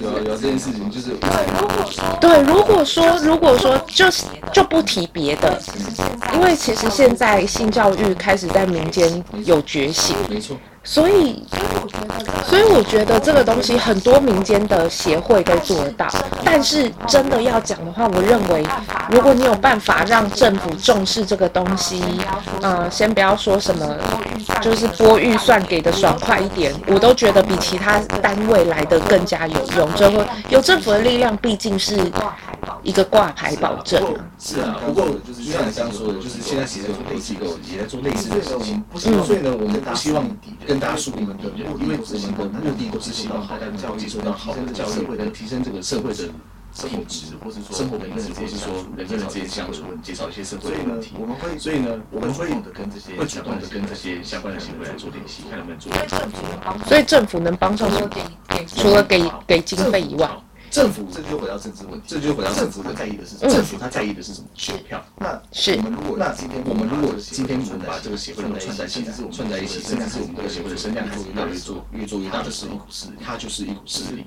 [0.00, 1.10] 有有这件事情，就是
[2.18, 2.42] 对。
[2.42, 5.56] 如果说，如果说，就是就不提别的，
[6.34, 10.56] 因为其实现在性教育开始在民间有觉醒，没错。
[10.90, 11.42] 所以，
[12.46, 16.08] 所以我觉得这个东西很多民间的协会都做得到。
[16.42, 18.66] 但是真的要讲的话，我认为，
[19.10, 22.02] 如果你有办法让政府重视这个东西，
[22.62, 23.86] 呃，先不要说什么，
[24.62, 29.94] 就是拨预算给的爽快一点，我都觉得比其他单位来的更加有用。
[29.94, 31.98] 就会有政府的力量，毕竟是
[32.82, 34.02] 一个挂牌保证。
[34.38, 38.82] 是啊，不过就是就像你刚刚说的，就是现在其实很多机构也在做类似的事情。
[39.04, 40.24] 嗯，所以呢，我们不希望
[40.66, 46.28] 跟大家说我们的，因为我们的目的都是希望大家能够接受到好的教育，能提升这个社会的
[46.88, 51.14] 品质，或是说生活品质，或是说人跟人之间相处，减少一些社会的问题。
[51.18, 55.92] 我们会，所以呢，我们会跟这些会主动的跟这些相关的行为来做联系，看能不能做。
[56.86, 58.08] 所以政府能帮上什么？
[58.66, 60.30] 除了给给经费以外。
[60.78, 63.52] 政府这就回到政治问题，这就回到政府他在意的是什么？
[63.52, 64.46] 政府他在意的是什么？
[64.54, 65.04] 选票。
[65.16, 72.80] 那是我们如果那今天我们如果今天我们把这个协会串在一起，串在一起，甚至是我们这个协会的声量做越来越做越做越大的时候，
[73.20, 74.24] 它就是一股势力，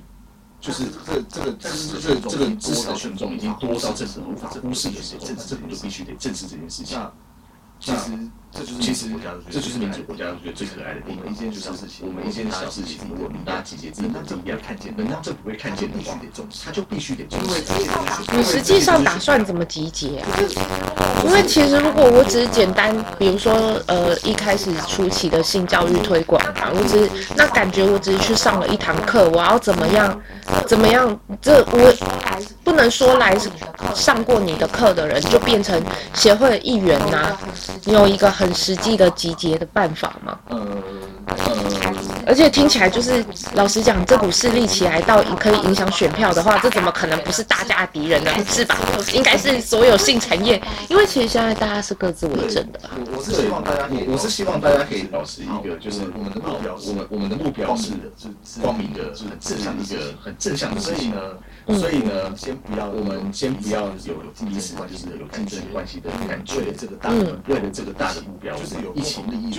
[0.60, 7.00] 就是这这个支这这个支持的群众已经多到政府无法忽视的时候，政府就必须得正视这件事情。
[7.80, 8.12] 其实。
[8.54, 9.06] 这就是其实，
[9.50, 11.32] 这就是民主国家我觉得最可爱的地方。
[11.32, 17.62] 一件小事情，我们一件小事情，如果大家集结自己的力量，看见，人家这不会看见必须得重视，他就必须得重视。
[18.36, 20.28] 你实际上打算怎么集结啊？
[21.24, 23.54] 因为其实如果我只是简单，比如说
[23.86, 30.20] 呃一开始初期的性教育推广啊，我只是那感觉我只是去上了一堂课，我要怎么样
[30.66, 31.18] 怎么样？
[31.40, 31.94] 这我
[32.62, 33.34] 不能说来
[33.94, 35.82] 上过你的课的人就变成
[36.14, 37.40] 协会的一员呐、啊。
[37.84, 38.30] 你有一个。
[38.41, 40.36] 很很实际的集结的办法吗？
[42.26, 48.30] 而且听起来就是，老实讲，这股势力起来到可以影响选票的话，这怎么可能不是大家的敌人呢？
[48.48, 48.76] 是吧？
[49.12, 52.80] 应该是所有性产业，因为其实现在大家是各自为政的。
[53.12, 57.92] 我我是希望大家，我是希望大家可以保持一个，就是我们的目标，我们我们的目标是
[58.44, 61.20] 是光明的，是很正向一个很正向的事情呢。
[61.78, 66.56] 所以呢，先不要，我们先不要有竞争关系的有竞争关系的感觉。
[66.56, 67.10] 为了这个大，
[67.46, 69.51] 为了这个大的目标，就是有一起利益，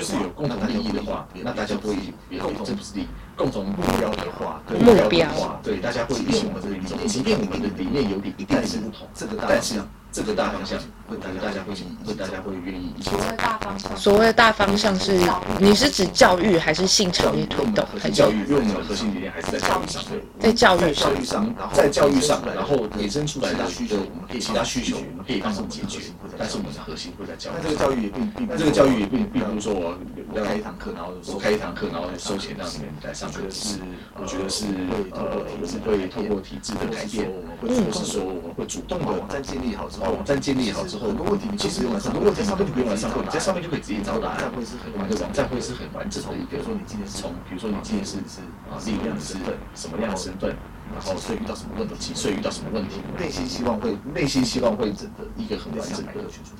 [1.13, 1.95] 话，那大家会
[2.39, 7.07] 共同利益，共同目标的话，目标的话，对，大家会一起往这个理念。
[7.07, 9.75] 即便我们的理念有点一定是不同，这个但是
[10.11, 11.73] 这个大方向，会大家大家会
[12.05, 12.93] 会大家会愿意。
[13.01, 15.19] 所谓大方向，所谓的大方向是，
[15.59, 17.85] 你是指教育还是性产业推动？
[17.99, 18.43] 还是教育？
[18.47, 20.03] 因为我们的核心理念还是在教育上，
[20.43, 26.01] 在教育上，然后在教育上，然后衍生出来的需求，我们可以其他需求，我们可以帮他们解决。
[26.37, 27.53] 但是我们的核心会在教育。
[27.55, 29.95] 那这个教育也并并，这个教育也并并不是说我
[30.35, 33.39] 要开一堂课，然后我开一堂课，然后收钱让你们来上课。
[33.49, 33.79] 是，
[34.19, 34.65] 我觉得是
[35.15, 44.51] 呃，是会透过体制的改变，或者是说我们会主动的网站建立好之后，网站建立好之后，很多问题你其实很多问题上面就不用来上课，你在上面就可以直接找答案。
[44.51, 50.55] 我们的网站会是很完整的一个，说你今天是从，比如说你今天是是啊，什么样的身份，什么样的身份。
[50.93, 52.13] 然后所以遇到什么问题？
[52.13, 53.01] 所以遇到什么问题？
[53.17, 56.11] 内心希望会，内心希望会整的一个很完整的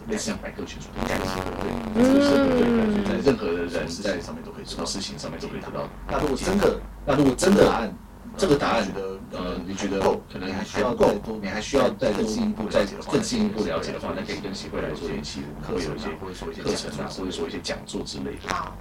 [0.08, 1.28] 类似像百科全书的概念，
[1.62, 2.66] 对，对，
[3.04, 5.88] 对，在任何的人在上面都可以，什么事情上面都可以得到。
[6.08, 7.94] 那如果真的，那如果真的答案，
[8.36, 10.00] 这个答案，觉得呃，你觉得
[10.32, 18.50] 可能还需要够多，你还需要再更进一步再更进一步了解的话，那可以跟协会来做联系，会有一些会说一些课程啊，或者说一些讲座之类的。
[18.50, 18.74] 好，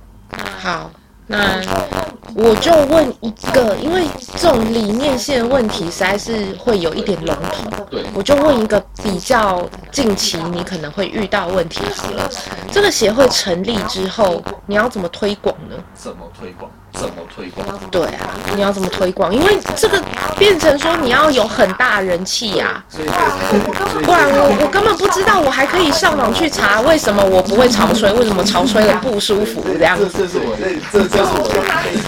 [0.58, 0.90] 好。
[1.26, 1.60] 那
[2.34, 4.06] 我就问一个，因为
[4.36, 7.86] 这种理念性的问题实在是会有一点笼统。
[7.90, 12.28] 对，我就问一个比较近期你可能会遇到问题好了。
[12.70, 15.76] 这个协会成立之后，你要怎么推广呢？
[15.94, 16.70] 怎么推广？
[17.02, 17.66] 怎么推广？
[17.90, 19.34] 对啊，你要怎么推广？
[19.34, 20.00] 因为这个
[20.38, 22.82] 变成说你要有很大人气呀，
[24.04, 30.08] 不然我我根本不知道，我还可以上网去查为什么我不会潮吹，为什么潮吹的不舒服这样子。
[30.16, 31.48] 这是我这这这是我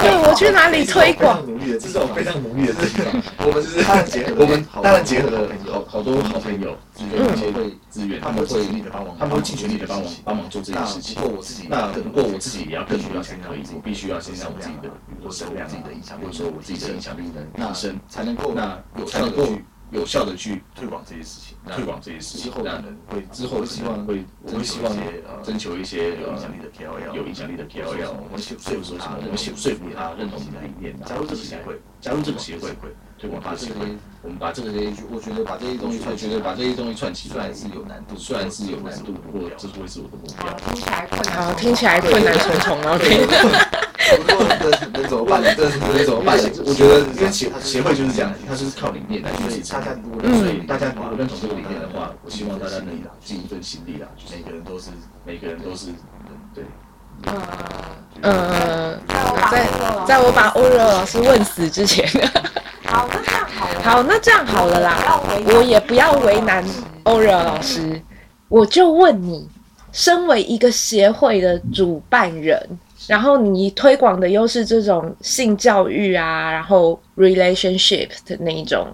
[0.05, 1.41] 对，我去哪里推广？
[1.81, 3.23] 这是我非常努力的地方。
[3.47, 11.15] 我们是当然结合，我们当然结合了好好多好朋友，资源协会资源，他们会尽力的帮忙，他们会尽全力的帮忙帮忙做这件事情。
[11.15, 14.91] 不过我自己，那不过我自己也要更需要先可以，我必须要先让我自己的。
[15.23, 19.49] 我声量，自己的影响力，或者说我自己的影响力能提升，才能够那有才能够
[19.91, 22.51] 有效的去推广这些事情，推广这些事情。
[22.51, 24.93] 之后可能会之后希望会我们希望
[25.43, 29.19] 征求一些有影响力的 KOL，有影响力的 KOL，我们说服说什么？
[29.23, 33.73] 我们说服他认同你的理念，加入这个协会，加入这个协会会推广这些，
[34.23, 40.53] 我们把这个这些，我觉得把这些东西，我觉得把这些东西串起来是有难度，虽然是有难度，不过这会是我的目标。
[40.67, 42.93] 听起来困难，听起来困难重重啊！
[42.93, 43.81] 我说
[44.93, 45.43] 能怎么办？
[45.57, 46.39] 这能怎么办？
[46.65, 49.83] 我觉得，因为协协会就是这样，它就是靠理念来去支撑。
[49.83, 52.89] 所以大家如果认同这个理念的话，我希望大家能
[53.25, 54.09] 尽一份心力啦。
[54.31, 54.91] 每个人都是，
[55.25, 55.87] 每个人都是，
[56.55, 56.65] 对。
[58.23, 58.97] 呃，
[59.51, 59.67] 在
[60.07, 62.07] 在我把欧瑞老师问死之前，
[62.85, 63.83] 好，那这样好了。
[63.83, 65.21] 好，那这样好了啦。
[65.47, 66.65] 我也不要为难
[67.05, 68.01] 欧瑞老师，
[68.49, 69.49] 我就问你，
[69.95, 72.61] 身为一个协会的主办人。
[73.07, 78.87] 然后你推广的又是这种性教育啊，然后 relationship 的那一种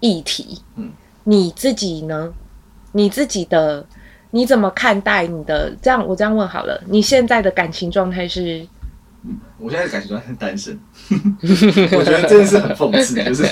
[0.00, 0.90] 议题，嗯，
[1.24, 2.32] 你自己呢？
[2.92, 3.84] 你自己的
[4.30, 5.72] 你怎么看待你的？
[5.82, 8.66] 这样我这样问好了，你现在的感情状态是？
[9.58, 10.80] 我现在感情状态是单身。
[11.98, 13.44] 我觉得真的是很讽刺，就是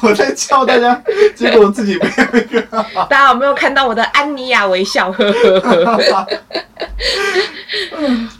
[0.00, 1.02] 我在叫大家，
[1.34, 2.62] 结果我自己没有一个。
[3.10, 5.12] 大家有没有看到我的安妮亚微笑？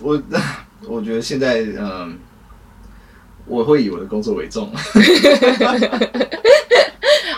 [0.01, 0.23] 我
[0.87, 2.19] 我觉得现在嗯，
[3.47, 4.71] 我会以我的工作为重。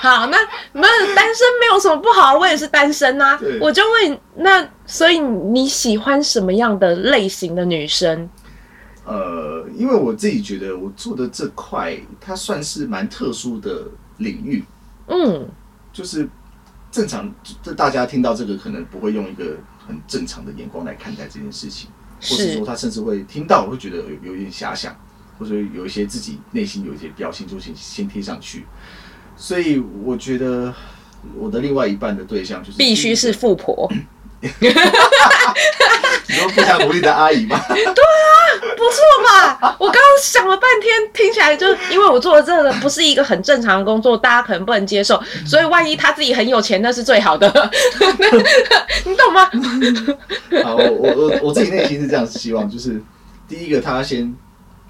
[0.01, 0.37] 好，那
[0.73, 3.39] 那单身没有什么不好，我也是单身啊。
[3.61, 8.29] 我就问，那所以你喜欢什么样的类型的女生？
[9.05, 13.89] 呃，因为我自己觉得我做的这块，它算是蛮特殊的
[14.19, 14.65] 领域。
[15.09, 15.49] 嗯，
[15.93, 16.29] 就是。
[16.89, 17.31] 正常，
[17.63, 21.91] 这大家听到这个可能不会用一个很正常的眼光来看待这件事情，
[22.23, 24.97] 或是说他甚至会听到会觉得有有一点遐想，
[25.39, 28.67] 或者有一些自己内心有一些标签就先先贴上去。
[29.37, 30.73] 所以我觉得
[31.37, 33.91] 我的另外一半的对象就是必须是富婆。
[36.29, 37.59] 你说不想努力的阿姨吗？
[37.69, 37.89] 对啊，
[38.77, 39.77] 不错嘛？
[39.79, 47.49] 我刚刚想了半天，听起来就因为我做的这个不是一个很正常的工作，大家可能不能接受，所以万一他自己很有钱，那是最好的，
[49.05, 49.51] 你懂吗？
[50.63, 53.03] 好，我我我我自己内心是这样希望，就是
[53.49, 54.33] 第一个他先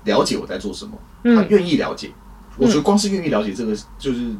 [0.06, 2.10] 了解我在做什么，他愿意了解。
[2.56, 4.34] 我觉得光是愿意了解这个，就是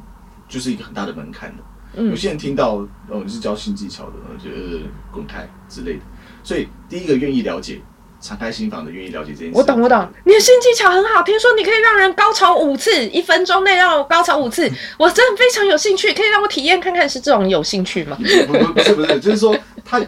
[0.49, 1.63] 就是一个很大的门槛的。
[2.03, 2.77] 有些人听到
[3.09, 4.13] 哦，你是教新技巧的，
[4.43, 4.81] 觉得
[5.13, 6.01] 滚开之类的。
[6.43, 7.81] 所以第一个愿意了解，
[8.21, 9.55] 敞开心房的愿意了解这件事。
[9.55, 10.09] 我懂，我懂。
[10.25, 18.17] 你的新技巧很好，听说你可以让人高潮五次，一分钟内让我高潮五次，我真的非常有兴趣，可以让我体验看看，是这种有兴趣吗？
[18.47, 20.01] 不不不是不是，就是说他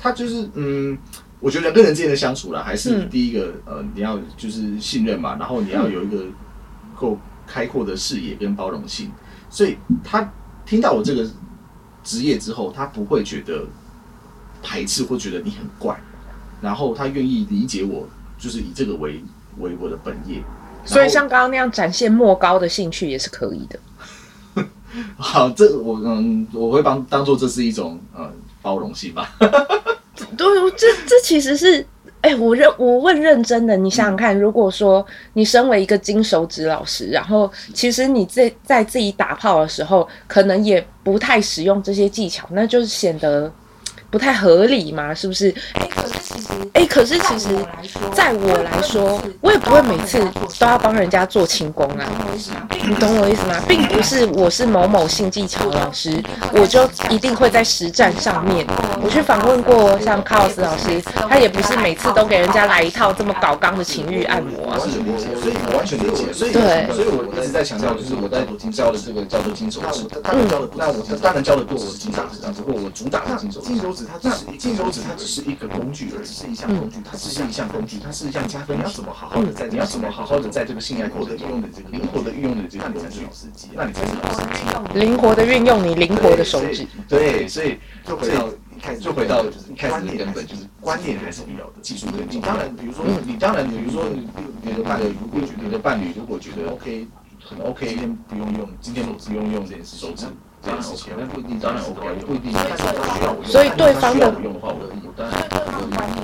[0.00, 0.96] 他就是嗯，
[1.40, 6.24] 我觉得人跟人之间的相处啦，还是第一个、嗯、呃，你要就是信任嘛，然后你要有一个
[6.94, 9.10] 够开阔的视野跟包容性，
[9.50, 10.32] 所以他。
[10.66, 11.28] 听到我这个
[12.04, 13.64] 职业之后，他不会觉得
[14.62, 16.00] 排斥，或觉得你很怪，
[16.60, 19.20] 然后他愿意理解我，就是以这个为
[19.58, 20.40] 为我的本业。
[20.84, 24.64] 所以像刚刚那样展现莫高的兴趣也是可以的。
[25.18, 28.32] 好，这我嗯，我会帮当做这是一种呃
[28.62, 29.34] 包容性吧。
[30.36, 30.46] 对，
[30.76, 31.84] 这这其实是。
[32.22, 43.50] 哎、我认我问认真的，你想想看，如果说你身为一个金手指老师，然后其实你在在自己打炮的时候，可能也不太使用这些技巧，那就是显得
[44.10, 45.54] 不太合理嘛，是不是？
[45.74, 47.48] 哎、欸，可是其实，哎、欸，可是其实，
[48.12, 50.18] 在我来说，我也不会每次
[50.58, 52.04] 都要帮人家做轻功啊。
[52.88, 53.56] 你懂我意思吗？
[53.68, 56.20] 并不是我是某某性技巧的老师，
[56.52, 58.66] 我就一定会在实战上面。
[59.02, 64.78] 我去访问过像卡洛斯老师，他也不是每次都给人家来一套这么搞纲的情欲按摩啊。
[64.78, 66.32] 所以我完全理解。
[66.32, 68.42] 所以，对，所以我一直在强调，就是我在
[68.72, 70.04] 教的这个叫做金手指。
[70.22, 73.99] 他能教的，那我当然教的过，我是金手指，只不过我主打的金手指。
[74.04, 78.78] 它只是金手指，它只是一个工具而已，是一项工具，它只是一项工具，它是一项加分。
[78.78, 84.98] 你要怎么好好的在，你要怎么好好的在这个性爱过程中的这个灵活的运用的这个，那你才是老司机，那你才是老司机。
[84.98, 86.86] 灵活的运用你灵活的手指。
[87.08, 88.48] 对，所以就回到
[88.80, 92.40] 开始，就回到就是一开始的根本，就是观念还是必要的，技术跟进。
[92.40, 94.04] 当然，比如说你当然，比如说
[94.62, 97.06] 你的伴侣如果觉得你的伴侣如果觉得 OK
[97.42, 100.26] 很 OK，今天不用用，今天不用用这件事手指。
[100.62, 102.52] 这样 OK，那不一定，当然 OK，不一定。
[103.44, 104.32] 所以对方的，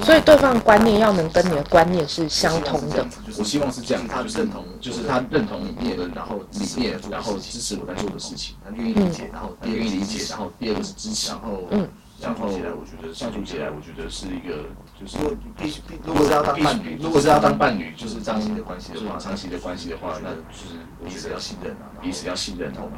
[0.04, 3.04] 所以对方的观念要能跟你的观念是相同的。
[3.38, 11.88] 我希望是这样，他认同，就是他认同理念，然后理念，然后支持我在做的事情，他愿意理解，然后愿意理解，然后第二个是支持，然后嗯，
[12.20, 14.68] 相处起来，我觉得相处起来，我觉得是一个，
[15.00, 15.16] 就是
[15.56, 22.88] 必须，如果是要当伴侣，如果是要当伴侣，就是长期的关系的话，长期的关系的话，那就是彼此要信任啊，彼此要信任，然后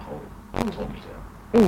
[0.53, 1.18] 然后透明的。
[1.53, 1.63] 嗯，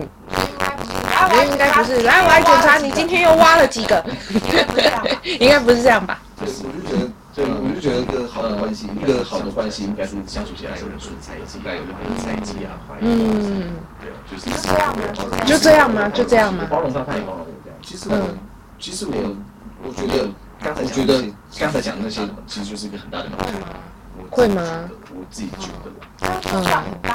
[1.51, 2.03] 应该不是。
[2.03, 4.05] 来，我来检查，你今天又挖了几个？
[5.41, 6.21] 应该不是这样吧？
[6.39, 14.95] 对，我就觉得，对，我就觉得一个好的关系，一个好的关系应该是相处起来有人顺才，应该有任何的猜忌啊，嗯，对，就是这样。
[15.47, 16.09] 就这样吗？
[16.09, 16.65] 就这样吗？
[16.69, 17.79] 包容他，他也包容我这样。
[17.83, 18.17] 其实我，
[18.79, 19.13] 其实我，
[19.83, 20.29] 我觉得，
[20.63, 21.25] 刚才我觉得
[21.59, 23.47] 刚才讲的那些，其实就是一个很大的门槛。
[24.29, 24.63] 会吗？
[25.15, 25.91] 我自己觉得。
[26.53, 26.63] 嗯，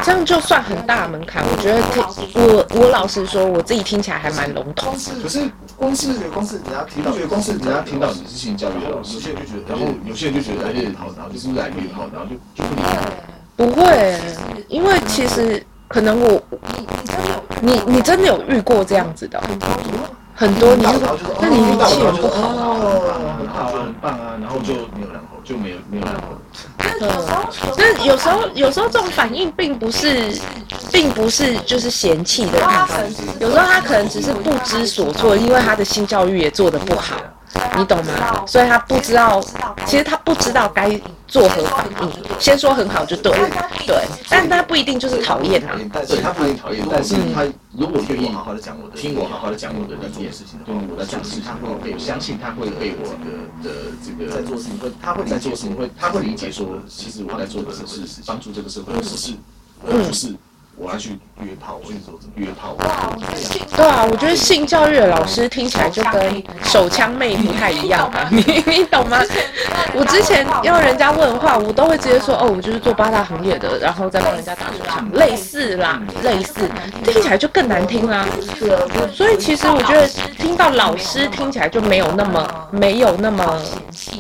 [0.04, 1.44] 这样就算很大的门槛。
[1.46, 2.04] 我觉得听
[2.34, 4.96] 我我老实说，我自己听起来还蛮笼统。
[5.22, 5.42] 可是
[5.78, 12.98] 光是光是人家听到，光是人家听到你是性教育的老师，有些人就觉得，然后有些人就觉得，哎，好，然后就是来越好，然后就就不理解。
[13.56, 14.20] 不会，
[14.68, 16.42] 因为其实可能我
[17.62, 19.42] 你你真的有遇过这样子的
[20.34, 20.84] 很多，你
[21.40, 26.42] 那你运气很不好，很好啊，很棒啊，然后就没有然后，就没有没有那么。
[27.02, 27.10] 嗯，
[27.78, 30.32] 但有时候，有时候这种反应并不是，
[30.92, 32.60] 并不是就是嫌弃的。
[33.40, 37.16] 有时候他可能只是不知所措，因为他的性教育也做得不好，
[37.78, 38.44] 你懂吗？
[38.48, 39.42] 所以他不知道，
[39.86, 40.90] 其实他不知道该
[41.28, 42.12] 做何反应。
[42.40, 43.50] 先说很好就对了，
[43.86, 45.76] 对，但他不一定就是讨厌啊。
[46.08, 47.44] 对，他不一定讨厌，但是他
[47.78, 53.76] 如果愿意好好的讲我的，听我好好的讲我的这件事情，对我在做事，他会被相信，他会被我的的
[54.06, 59.34] 这个在做事情会，他会在做事情会，他会理解说，其实我在做的是是帮助这个社会的事，
[59.86, 60.36] 而不是
[60.78, 62.76] 我要去约炮，我去做怎么约炮？
[63.76, 69.22] 对啊，我觉得性教育的老师听起来就跟手枪妹不太一样啊， 你你懂吗？
[69.94, 76.70] 我之前要人家问话，我都会直接说哦，我就是做八大行业的，然后再帮人家打手枪，类似啦，类似，
[77.06, 78.28] 听起来就更难听啦。
[79.14, 80.06] 所以其实我觉得
[80.38, 83.62] 听到老师听起来就没有那么没有那么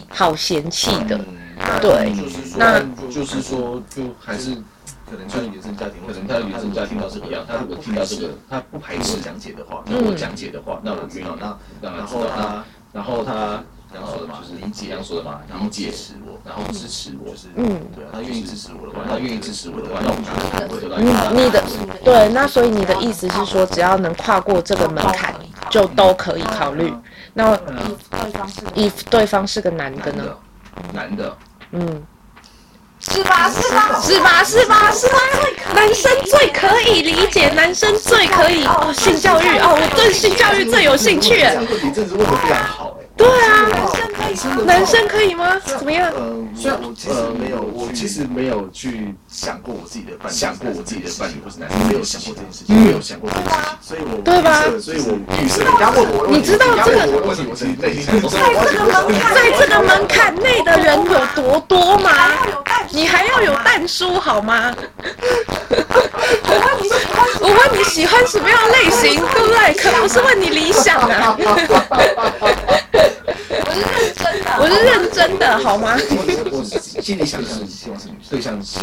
[0.09, 1.19] 好嫌弃的，
[1.81, 2.13] 对，
[2.55, 2.79] 那
[3.13, 4.55] 就是说就还是。
[5.09, 7.45] 可能他的原生家庭，可能他的原生家庭倒是一样。
[7.47, 20.97] 他如果听到这个，他不排斥讲解的话，那我讲解的话，那我知道，那然后他，然后他刚刚说的嘛，就是理解，刚刚说的嘛，然后支持我，然后支持我，是嗯，对啊，他愿意支持我的话，他愿意支持我的话，那我觉得会得到。
[20.97, 21.63] 你你的
[22.03, 25.35] 对，那所以你的意思是说，只要能跨过这个门槛，
[25.69, 26.91] 就都可以考虑。
[27.33, 27.55] 那
[28.75, 30.23] if 对方是个男的呢？
[30.91, 31.37] 男的，
[31.71, 32.03] 嗯。
[33.11, 33.49] 是吧？
[33.51, 34.01] 是吧？
[34.01, 34.43] 是吧？
[34.43, 34.91] 是吧？
[34.91, 35.17] 是吧？
[35.73, 41.39] 男生最可以理解，男生最可以哦，性教育哦，我对性教育最有兴趣。
[41.41, 42.91] 这个问题真的是问得非常好。
[43.17, 43.71] 对啊，
[44.65, 45.55] 男生可以吗？
[45.65, 46.11] 怎么样？
[46.13, 54.65] 呃，虽然我其实没有，我其实没有去想过我自己的伴侣，想过我自己的伴侣或是男生，没有想过这件事情，没有想过这件事情，所以我对吧？
[54.81, 55.63] 所以我预设。
[55.63, 57.05] 你刚问我，你知道这个？
[57.23, 62.11] 为什么我是在这个门，在这个门槛内的人有多多吗？
[62.91, 64.73] 你还要有蛋叔好吗？
[66.47, 69.73] 我问你喜欢，我问你喜欢什么样类型，对不对？
[69.73, 71.37] 可不是问你理想啊。
[73.49, 75.95] 我是认真的，我是认真的好吗？
[76.51, 76.63] 我
[77.01, 78.79] 心里想的是希望是对象是。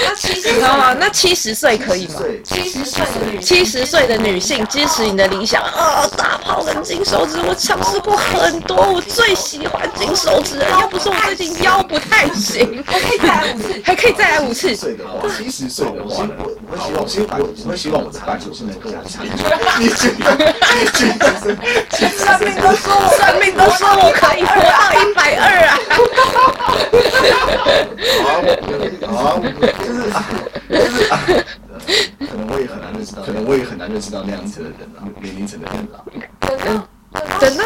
[0.00, 2.20] 那七十啊，那七十岁可以吗？
[2.44, 6.08] 七十岁的女七十岁的女性支持你的理想啊！
[6.16, 10.68] 大炮跟金手指，我尝试过很多，我最喜欢金手指了。
[10.70, 14.74] 要不是我最近腰不太行，还可以再来五次，还可以再来五次。
[14.74, 16.26] 岁的话，七十岁的话，
[16.70, 19.30] 我我希望，我我会希望我的伴侣是能够长久。
[19.78, 20.26] 你觉得？
[20.80, 21.24] 你觉得？
[22.22, 25.70] 算命都说我，算命都说我可以活到一百二啊！
[29.06, 29.48] 好，好，就
[29.92, 29.94] 是
[30.68, 30.96] 就是，
[32.26, 36.04] 可能我也很难认识到，可能我也很难认识到那样子的人啊，年龄层的人了。
[36.66, 36.82] 嗯，
[37.40, 37.64] 等到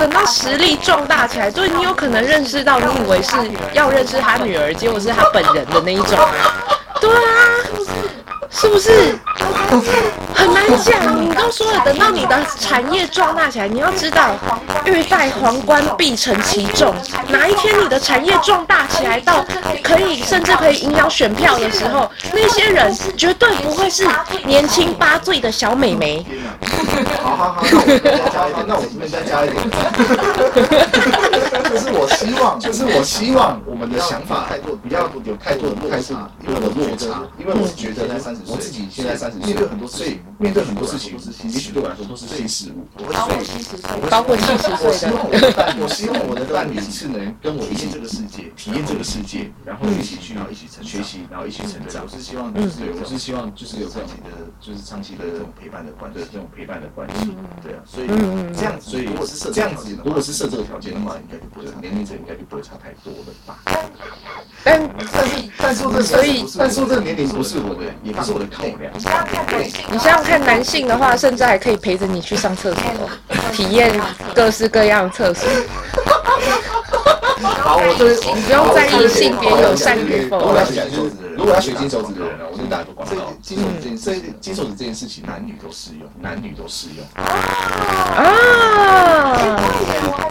[0.00, 3.36] 等到实力壮大起来，对，你有可能认识到，你以为是
[3.72, 6.18] 要认识他女儿，结果是他本人的那一种。
[7.00, 7.20] 对啊，
[8.50, 9.14] 是不是？
[10.38, 14.36] 很难讲，你都说了，等到你的产业壮大起来，你要知道，
[14.84, 16.94] 欲戴皇冠必承其重。
[17.26, 19.44] 哪一天你的产业壮大起来到
[19.82, 24.06] 可以，甚至可以影响选票的时候，那些人绝对不会是
[24.44, 26.24] 年轻八岁的小美眉。
[27.20, 29.58] 好好好，那我加一点，那我这边再加一点。
[31.68, 42.86] 就是我希望， 就是我希望我们的想法太多，不要有太多的落差，因为我落差，因为我是觉得三十岁，我自己现在三十岁，面对很多事情，面对很多事情，也许对我来说都是新事物。
[43.12, 45.18] 包括七十岁，包括七十岁的。
[45.80, 52.04] 我希望我的伴侣是能跟我一起这个世界，体验这个世界，然后一起去，然后一起成学习，然后一起成长。
[52.04, 57.30] 我是希望，就是我是希望，就是有长期的，就是长期的这种陪伴的关系，这种陪伴的关系。
[57.62, 58.06] 对啊，所以
[58.56, 61.44] 这样子，所以如果是设这样子，如果是设这个条件的话，应该就
[61.80, 63.58] 年龄层应该就不会差太多了吧？
[64.64, 64.80] 但
[65.12, 68.92] 但是但是这所以但是这年龄不是我的，也不是我的考量。
[69.90, 72.82] 你想想看，男性的话，甚至还可以陪着你去上厕所，
[73.52, 73.92] 体验
[74.34, 75.48] 各式各样的厕所。
[77.40, 80.52] 好，我就，你不用在意性别友善与否。
[80.90, 81.08] 如
[81.48, 83.32] 果要学金手指的人呢，我就打个广告。
[83.40, 87.04] 金手指这金手指这件事情，男女都适用，男女都适用。
[88.14, 88.22] 啊！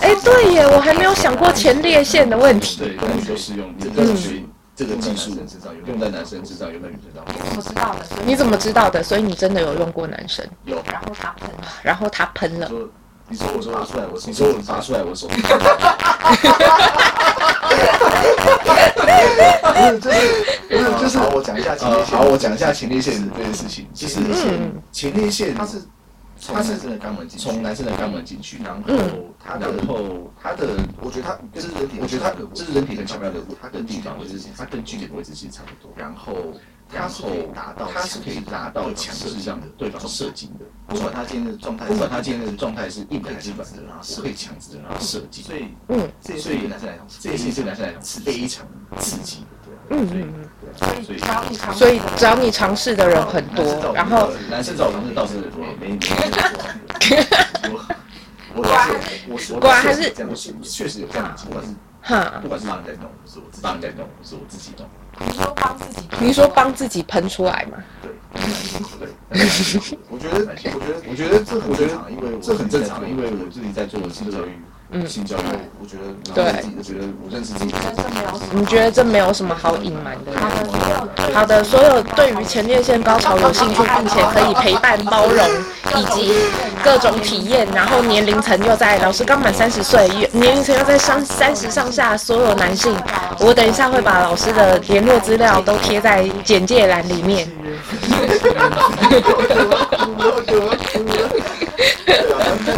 [0.02, 2.78] 哎，对耶，我还没有想过前列腺的问题。
[2.78, 3.68] 对，男女都适用。
[3.76, 4.44] 你这个学
[4.76, 5.32] 这个技术
[5.88, 7.26] 用在男生身上，用在女生身上。
[7.56, 8.06] 我知道的。
[8.24, 9.02] 你怎么知道的？
[9.02, 10.48] 所以你真的有用过男生？
[10.66, 10.78] 有。
[10.86, 11.50] 然后他喷，
[11.82, 12.70] 然后他喷了。
[13.30, 15.28] 你说我说拔出来，我你说我拿出来，我手。
[19.88, 20.12] 不是，
[20.70, 22.18] 就是，就是，我讲一下前列腺。
[22.18, 23.88] 好，我讲一下前列腺这件事情。
[23.94, 25.82] 就是前前列腺它是
[26.54, 28.82] 它是真的肛门进从男生的肛门进去，然后
[29.44, 30.68] 它的后它的，
[31.02, 35.92] 我觉得它就是人体，我觉得它这是人体很巧妙的，它跟地方位置它跟距离的位置其实差不多。
[35.96, 36.34] 然后
[36.94, 45.44] 然后达到它是可以达到强制这样的对方射精的，不管他今天的状态，不管他今天的状态是硬的还是软的，然后是可以强制的然后射精。
[45.44, 46.10] 所以嗯，
[46.40, 48.66] 所以男生来讲，这件事情对男生来讲是非常
[49.00, 49.48] 刺激的。
[49.90, 51.18] 嗯嗯嗯，所以
[51.74, 56.08] 所以只要你尝试的人很多，然后男生找我尝试倒是没没没多。
[58.54, 58.72] 我是
[59.28, 60.12] 我我果然还是
[60.64, 61.64] 确实有这样的情况，
[62.08, 64.88] 哈不，管是帮人在弄，不是我自己帮人在弄，不是我自己弄。
[65.28, 67.84] 你说帮自己，你说帮自己喷出来嘛？
[68.02, 68.12] 对，
[68.98, 69.10] 对。
[70.10, 70.80] 我觉得，我觉得，
[71.10, 74.64] 我觉得这很正常，因为这很正常，因为我自己在做性教育，嗯
[75.08, 75.42] 性教育，
[75.82, 78.48] 我觉得，对我自己觉得我认识自己，觉得这没有什么。
[78.54, 80.32] 你觉得这没有什么好隐瞒的？
[80.40, 85.46] 好的，所有好的，所有对于前列腺高潮有兴趣，并且可以陪伴、包容
[85.96, 86.34] 以及
[86.84, 92.96] 各种体验，然后年龄层又在老师刚满三十岁，年龄层又在上三十上下，所有男性，
[93.40, 97.48] 我等一下会把老师的联络资料都贴在简介栏里面。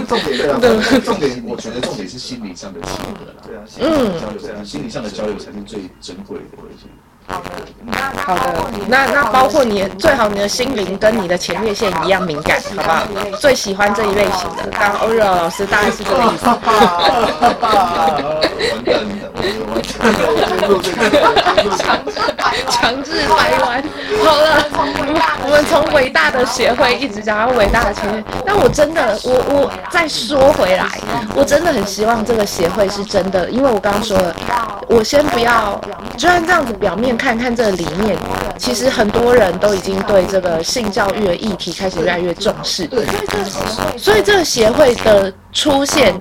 [0.08, 0.60] 重点对啊，
[1.04, 6.88] 重点我觉得重点是心理上的契合啦，对啊，嗯交流对啊，心理上的交流才是最珍贵的东西。
[7.30, 7.50] 好的，
[7.86, 8.54] 那好的，
[8.88, 13.04] 那那包括你最好你的心灵跟你的前列腺一样敏感，好不好？
[13.40, 16.46] 最喜欢这一类型的，刚刚欧瑞老师大概是这个意思。
[16.46, 16.60] 完
[20.14, 20.84] 蛋了，我完
[21.56, 23.84] 蛋了，强制掰弯。
[24.24, 24.66] 好了，
[25.44, 30.86] 我们从伟大的协会一直讲到伟大的前列，但我真的，我我再说回来，
[31.36, 34.36] 我真的很希望这个协会是真的，因为我刚刚说了，
[34.88, 35.80] 我先不要，
[36.18, 38.18] 就算这样子表面看看这个理念，
[38.58, 42.90] 其实很多人都已经对这个性教育的议题开始越来越重视，
[43.98, 46.16] 所以这个协会的出现。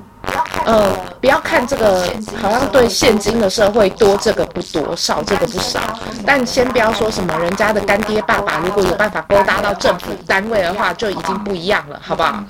[0.67, 0.93] 呃，
[1.23, 2.05] 不要看这个，
[2.43, 5.81] 好像对现今的社会多这个不多，少这个不少。
[6.27, 12.45] 但先不要说什么人家的干爹爸爸，如果有办法勾搭到政府单位的话，就已经不一样了，好不好？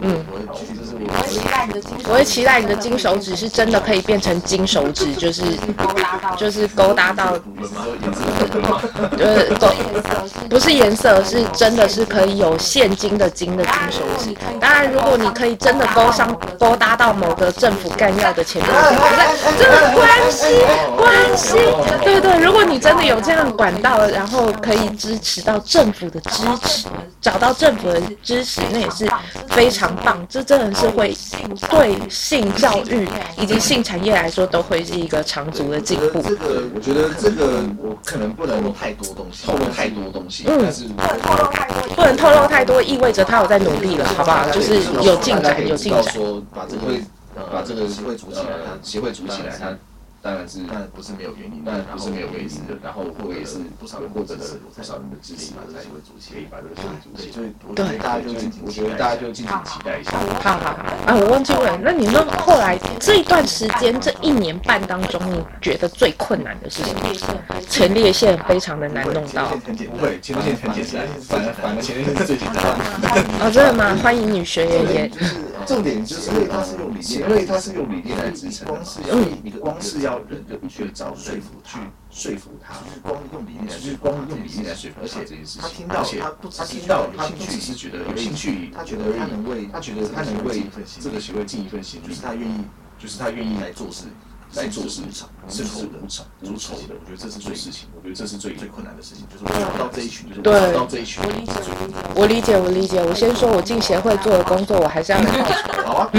[0.00, 0.24] 嗯，
[1.08, 5.42] 我会期待你的金手指，我会期待你的金手指是真的可以变成金手指，就是
[6.36, 7.32] 就是勾搭到，
[9.18, 9.68] 呃，勾
[10.48, 14.34] 不是颜色，是真的是可以有现金的金的金手指。
[14.60, 19.04] 当然，如果你可以真的勾上勾搭到某个政府干要的前列腺，不
[19.50, 20.46] 是真的关系
[20.96, 21.52] 关系，
[22.02, 26.86] 对对，如果你真的有这样管道，然后可以支持到政府的支持，
[27.20, 29.06] 找到政府的支持，那也是
[29.50, 30.18] 非常棒。
[30.28, 31.16] 这真的是会
[31.70, 33.08] 对性教育
[33.40, 36.20] 以及性产业来说，都会是一个长足的进步。
[36.22, 44.50] 这个我觉得这个我可能不能太多东西，透露太多东西，嗯但是透露太多，不能透露太多，意味着他有在努力了，好不好？
[44.50, 46.02] 就是有进展，有进展。
[46.02, 46.82] 说把这个
[47.52, 48.48] 把这个协会组起来，
[48.82, 49.70] 协会组起来，它
[50.20, 52.74] 当然是，当然不是没有原因，当然不是没有原因的。
[52.82, 54.42] 然后或者是不少人获得了
[54.76, 57.32] 不少人的支持，把这个协会组起来，可以把这个协会组起来。
[57.32, 60.10] 所以我觉得大家就敬，我觉得大家就敬请期待一下。
[60.42, 67.00] 好好好，啊，我忘记问，那你们后来这一段时间，这一年半当中，你觉得最困难的是什么？
[67.68, 69.46] 前列腺非常的难弄到。
[69.46, 73.44] 不会，前列腺很简单，反而反而前列腺是最简单的。
[73.44, 73.96] 哦，真的吗？
[74.02, 75.10] 欢迎女学员也。
[75.66, 78.72] 重点就是因为它是用理念，因为它是用理念来支撑的。
[78.72, 81.78] 光是要你光是要人就去找说服去
[82.10, 84.96] 说服他，就是光用理念，就是光用理念来说服。
[85.02, 90.62] 而且这件事情，他听到，他不，他听到，他不只是觉得有兴趣，他觉得他能为，他觉得他能为
[91.00, 92.64] 这个协会尽一份心力，就是他愿意，
[92.98, 94.04] 就是他愿意来做事。
[94.54, 101.22] 来做事无偿，无偿无酬的，我觉得这是最事情，我觉得这是最最困难的事情，就是找到这一群，就是找到这一群。
[102.14, 103.04] 我理解，我理解。
[103.04, 105.18] 我先说，我进协会做的工作，我还是要。
[105.84, 106.10] 好啊，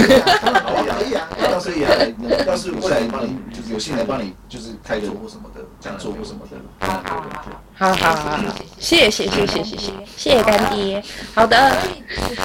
[1.60, 2.12] 是也来，
[2.46, 8.38] 要是未来帮你，就是有幸来帮你，就是开桌或什么的，讲座或什么的，好好好好好好，
[8.78, 9.76] 谢谢谢谢谢谢
[10.14, 11.02] 谢谢干爹。
[11.34, 11.72] 好的，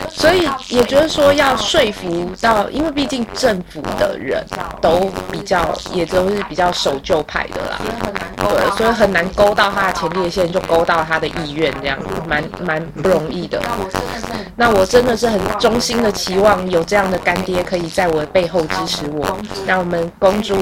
[0.10, 4.42] 所以也就是说要说服到，因为毕竟政府的人
[4.82, 5.76] 都比较。
[5.94, 7.80] 也都是比较守旧派的啦，
[8.38, 13.62] 对，所以很难勾到他的前列腺，就勾到他的意愿，这样蛮蛮不容易的。
[14.56, 19.38] 那我真的是很衷心的期望有这样的干爹可以在我的背后支持我。
[19.68, 20.56] 让我们恭祝，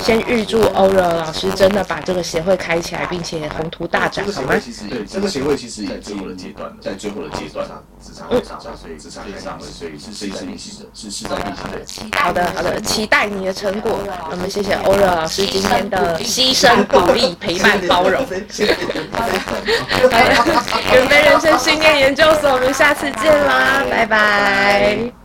[0.00, 4.54] 先预祝欧若老师真的把这个协会开起来，并且宏图大展，好吗？
[4.88, 7.66] 对，这个协会其实在最后的阶段，在最后的阶段，
[8.02, 8.28] 职场
[8.60, 11.46] 上，所以职场上，所以是是在进行的，是是在进
[11.86, 12.18] 行的。
[12.18, 13.98] 好的，好的，期待你的成果。
[14.30, 18.24] 我们谢谢 Oreo 老师今天的牺牲、鼓励、陪伴、包容。
[18.24, 19.38] 好的，
[20.92, 25.23] 准备人生训练研究所，我们下次见啦，拜拜。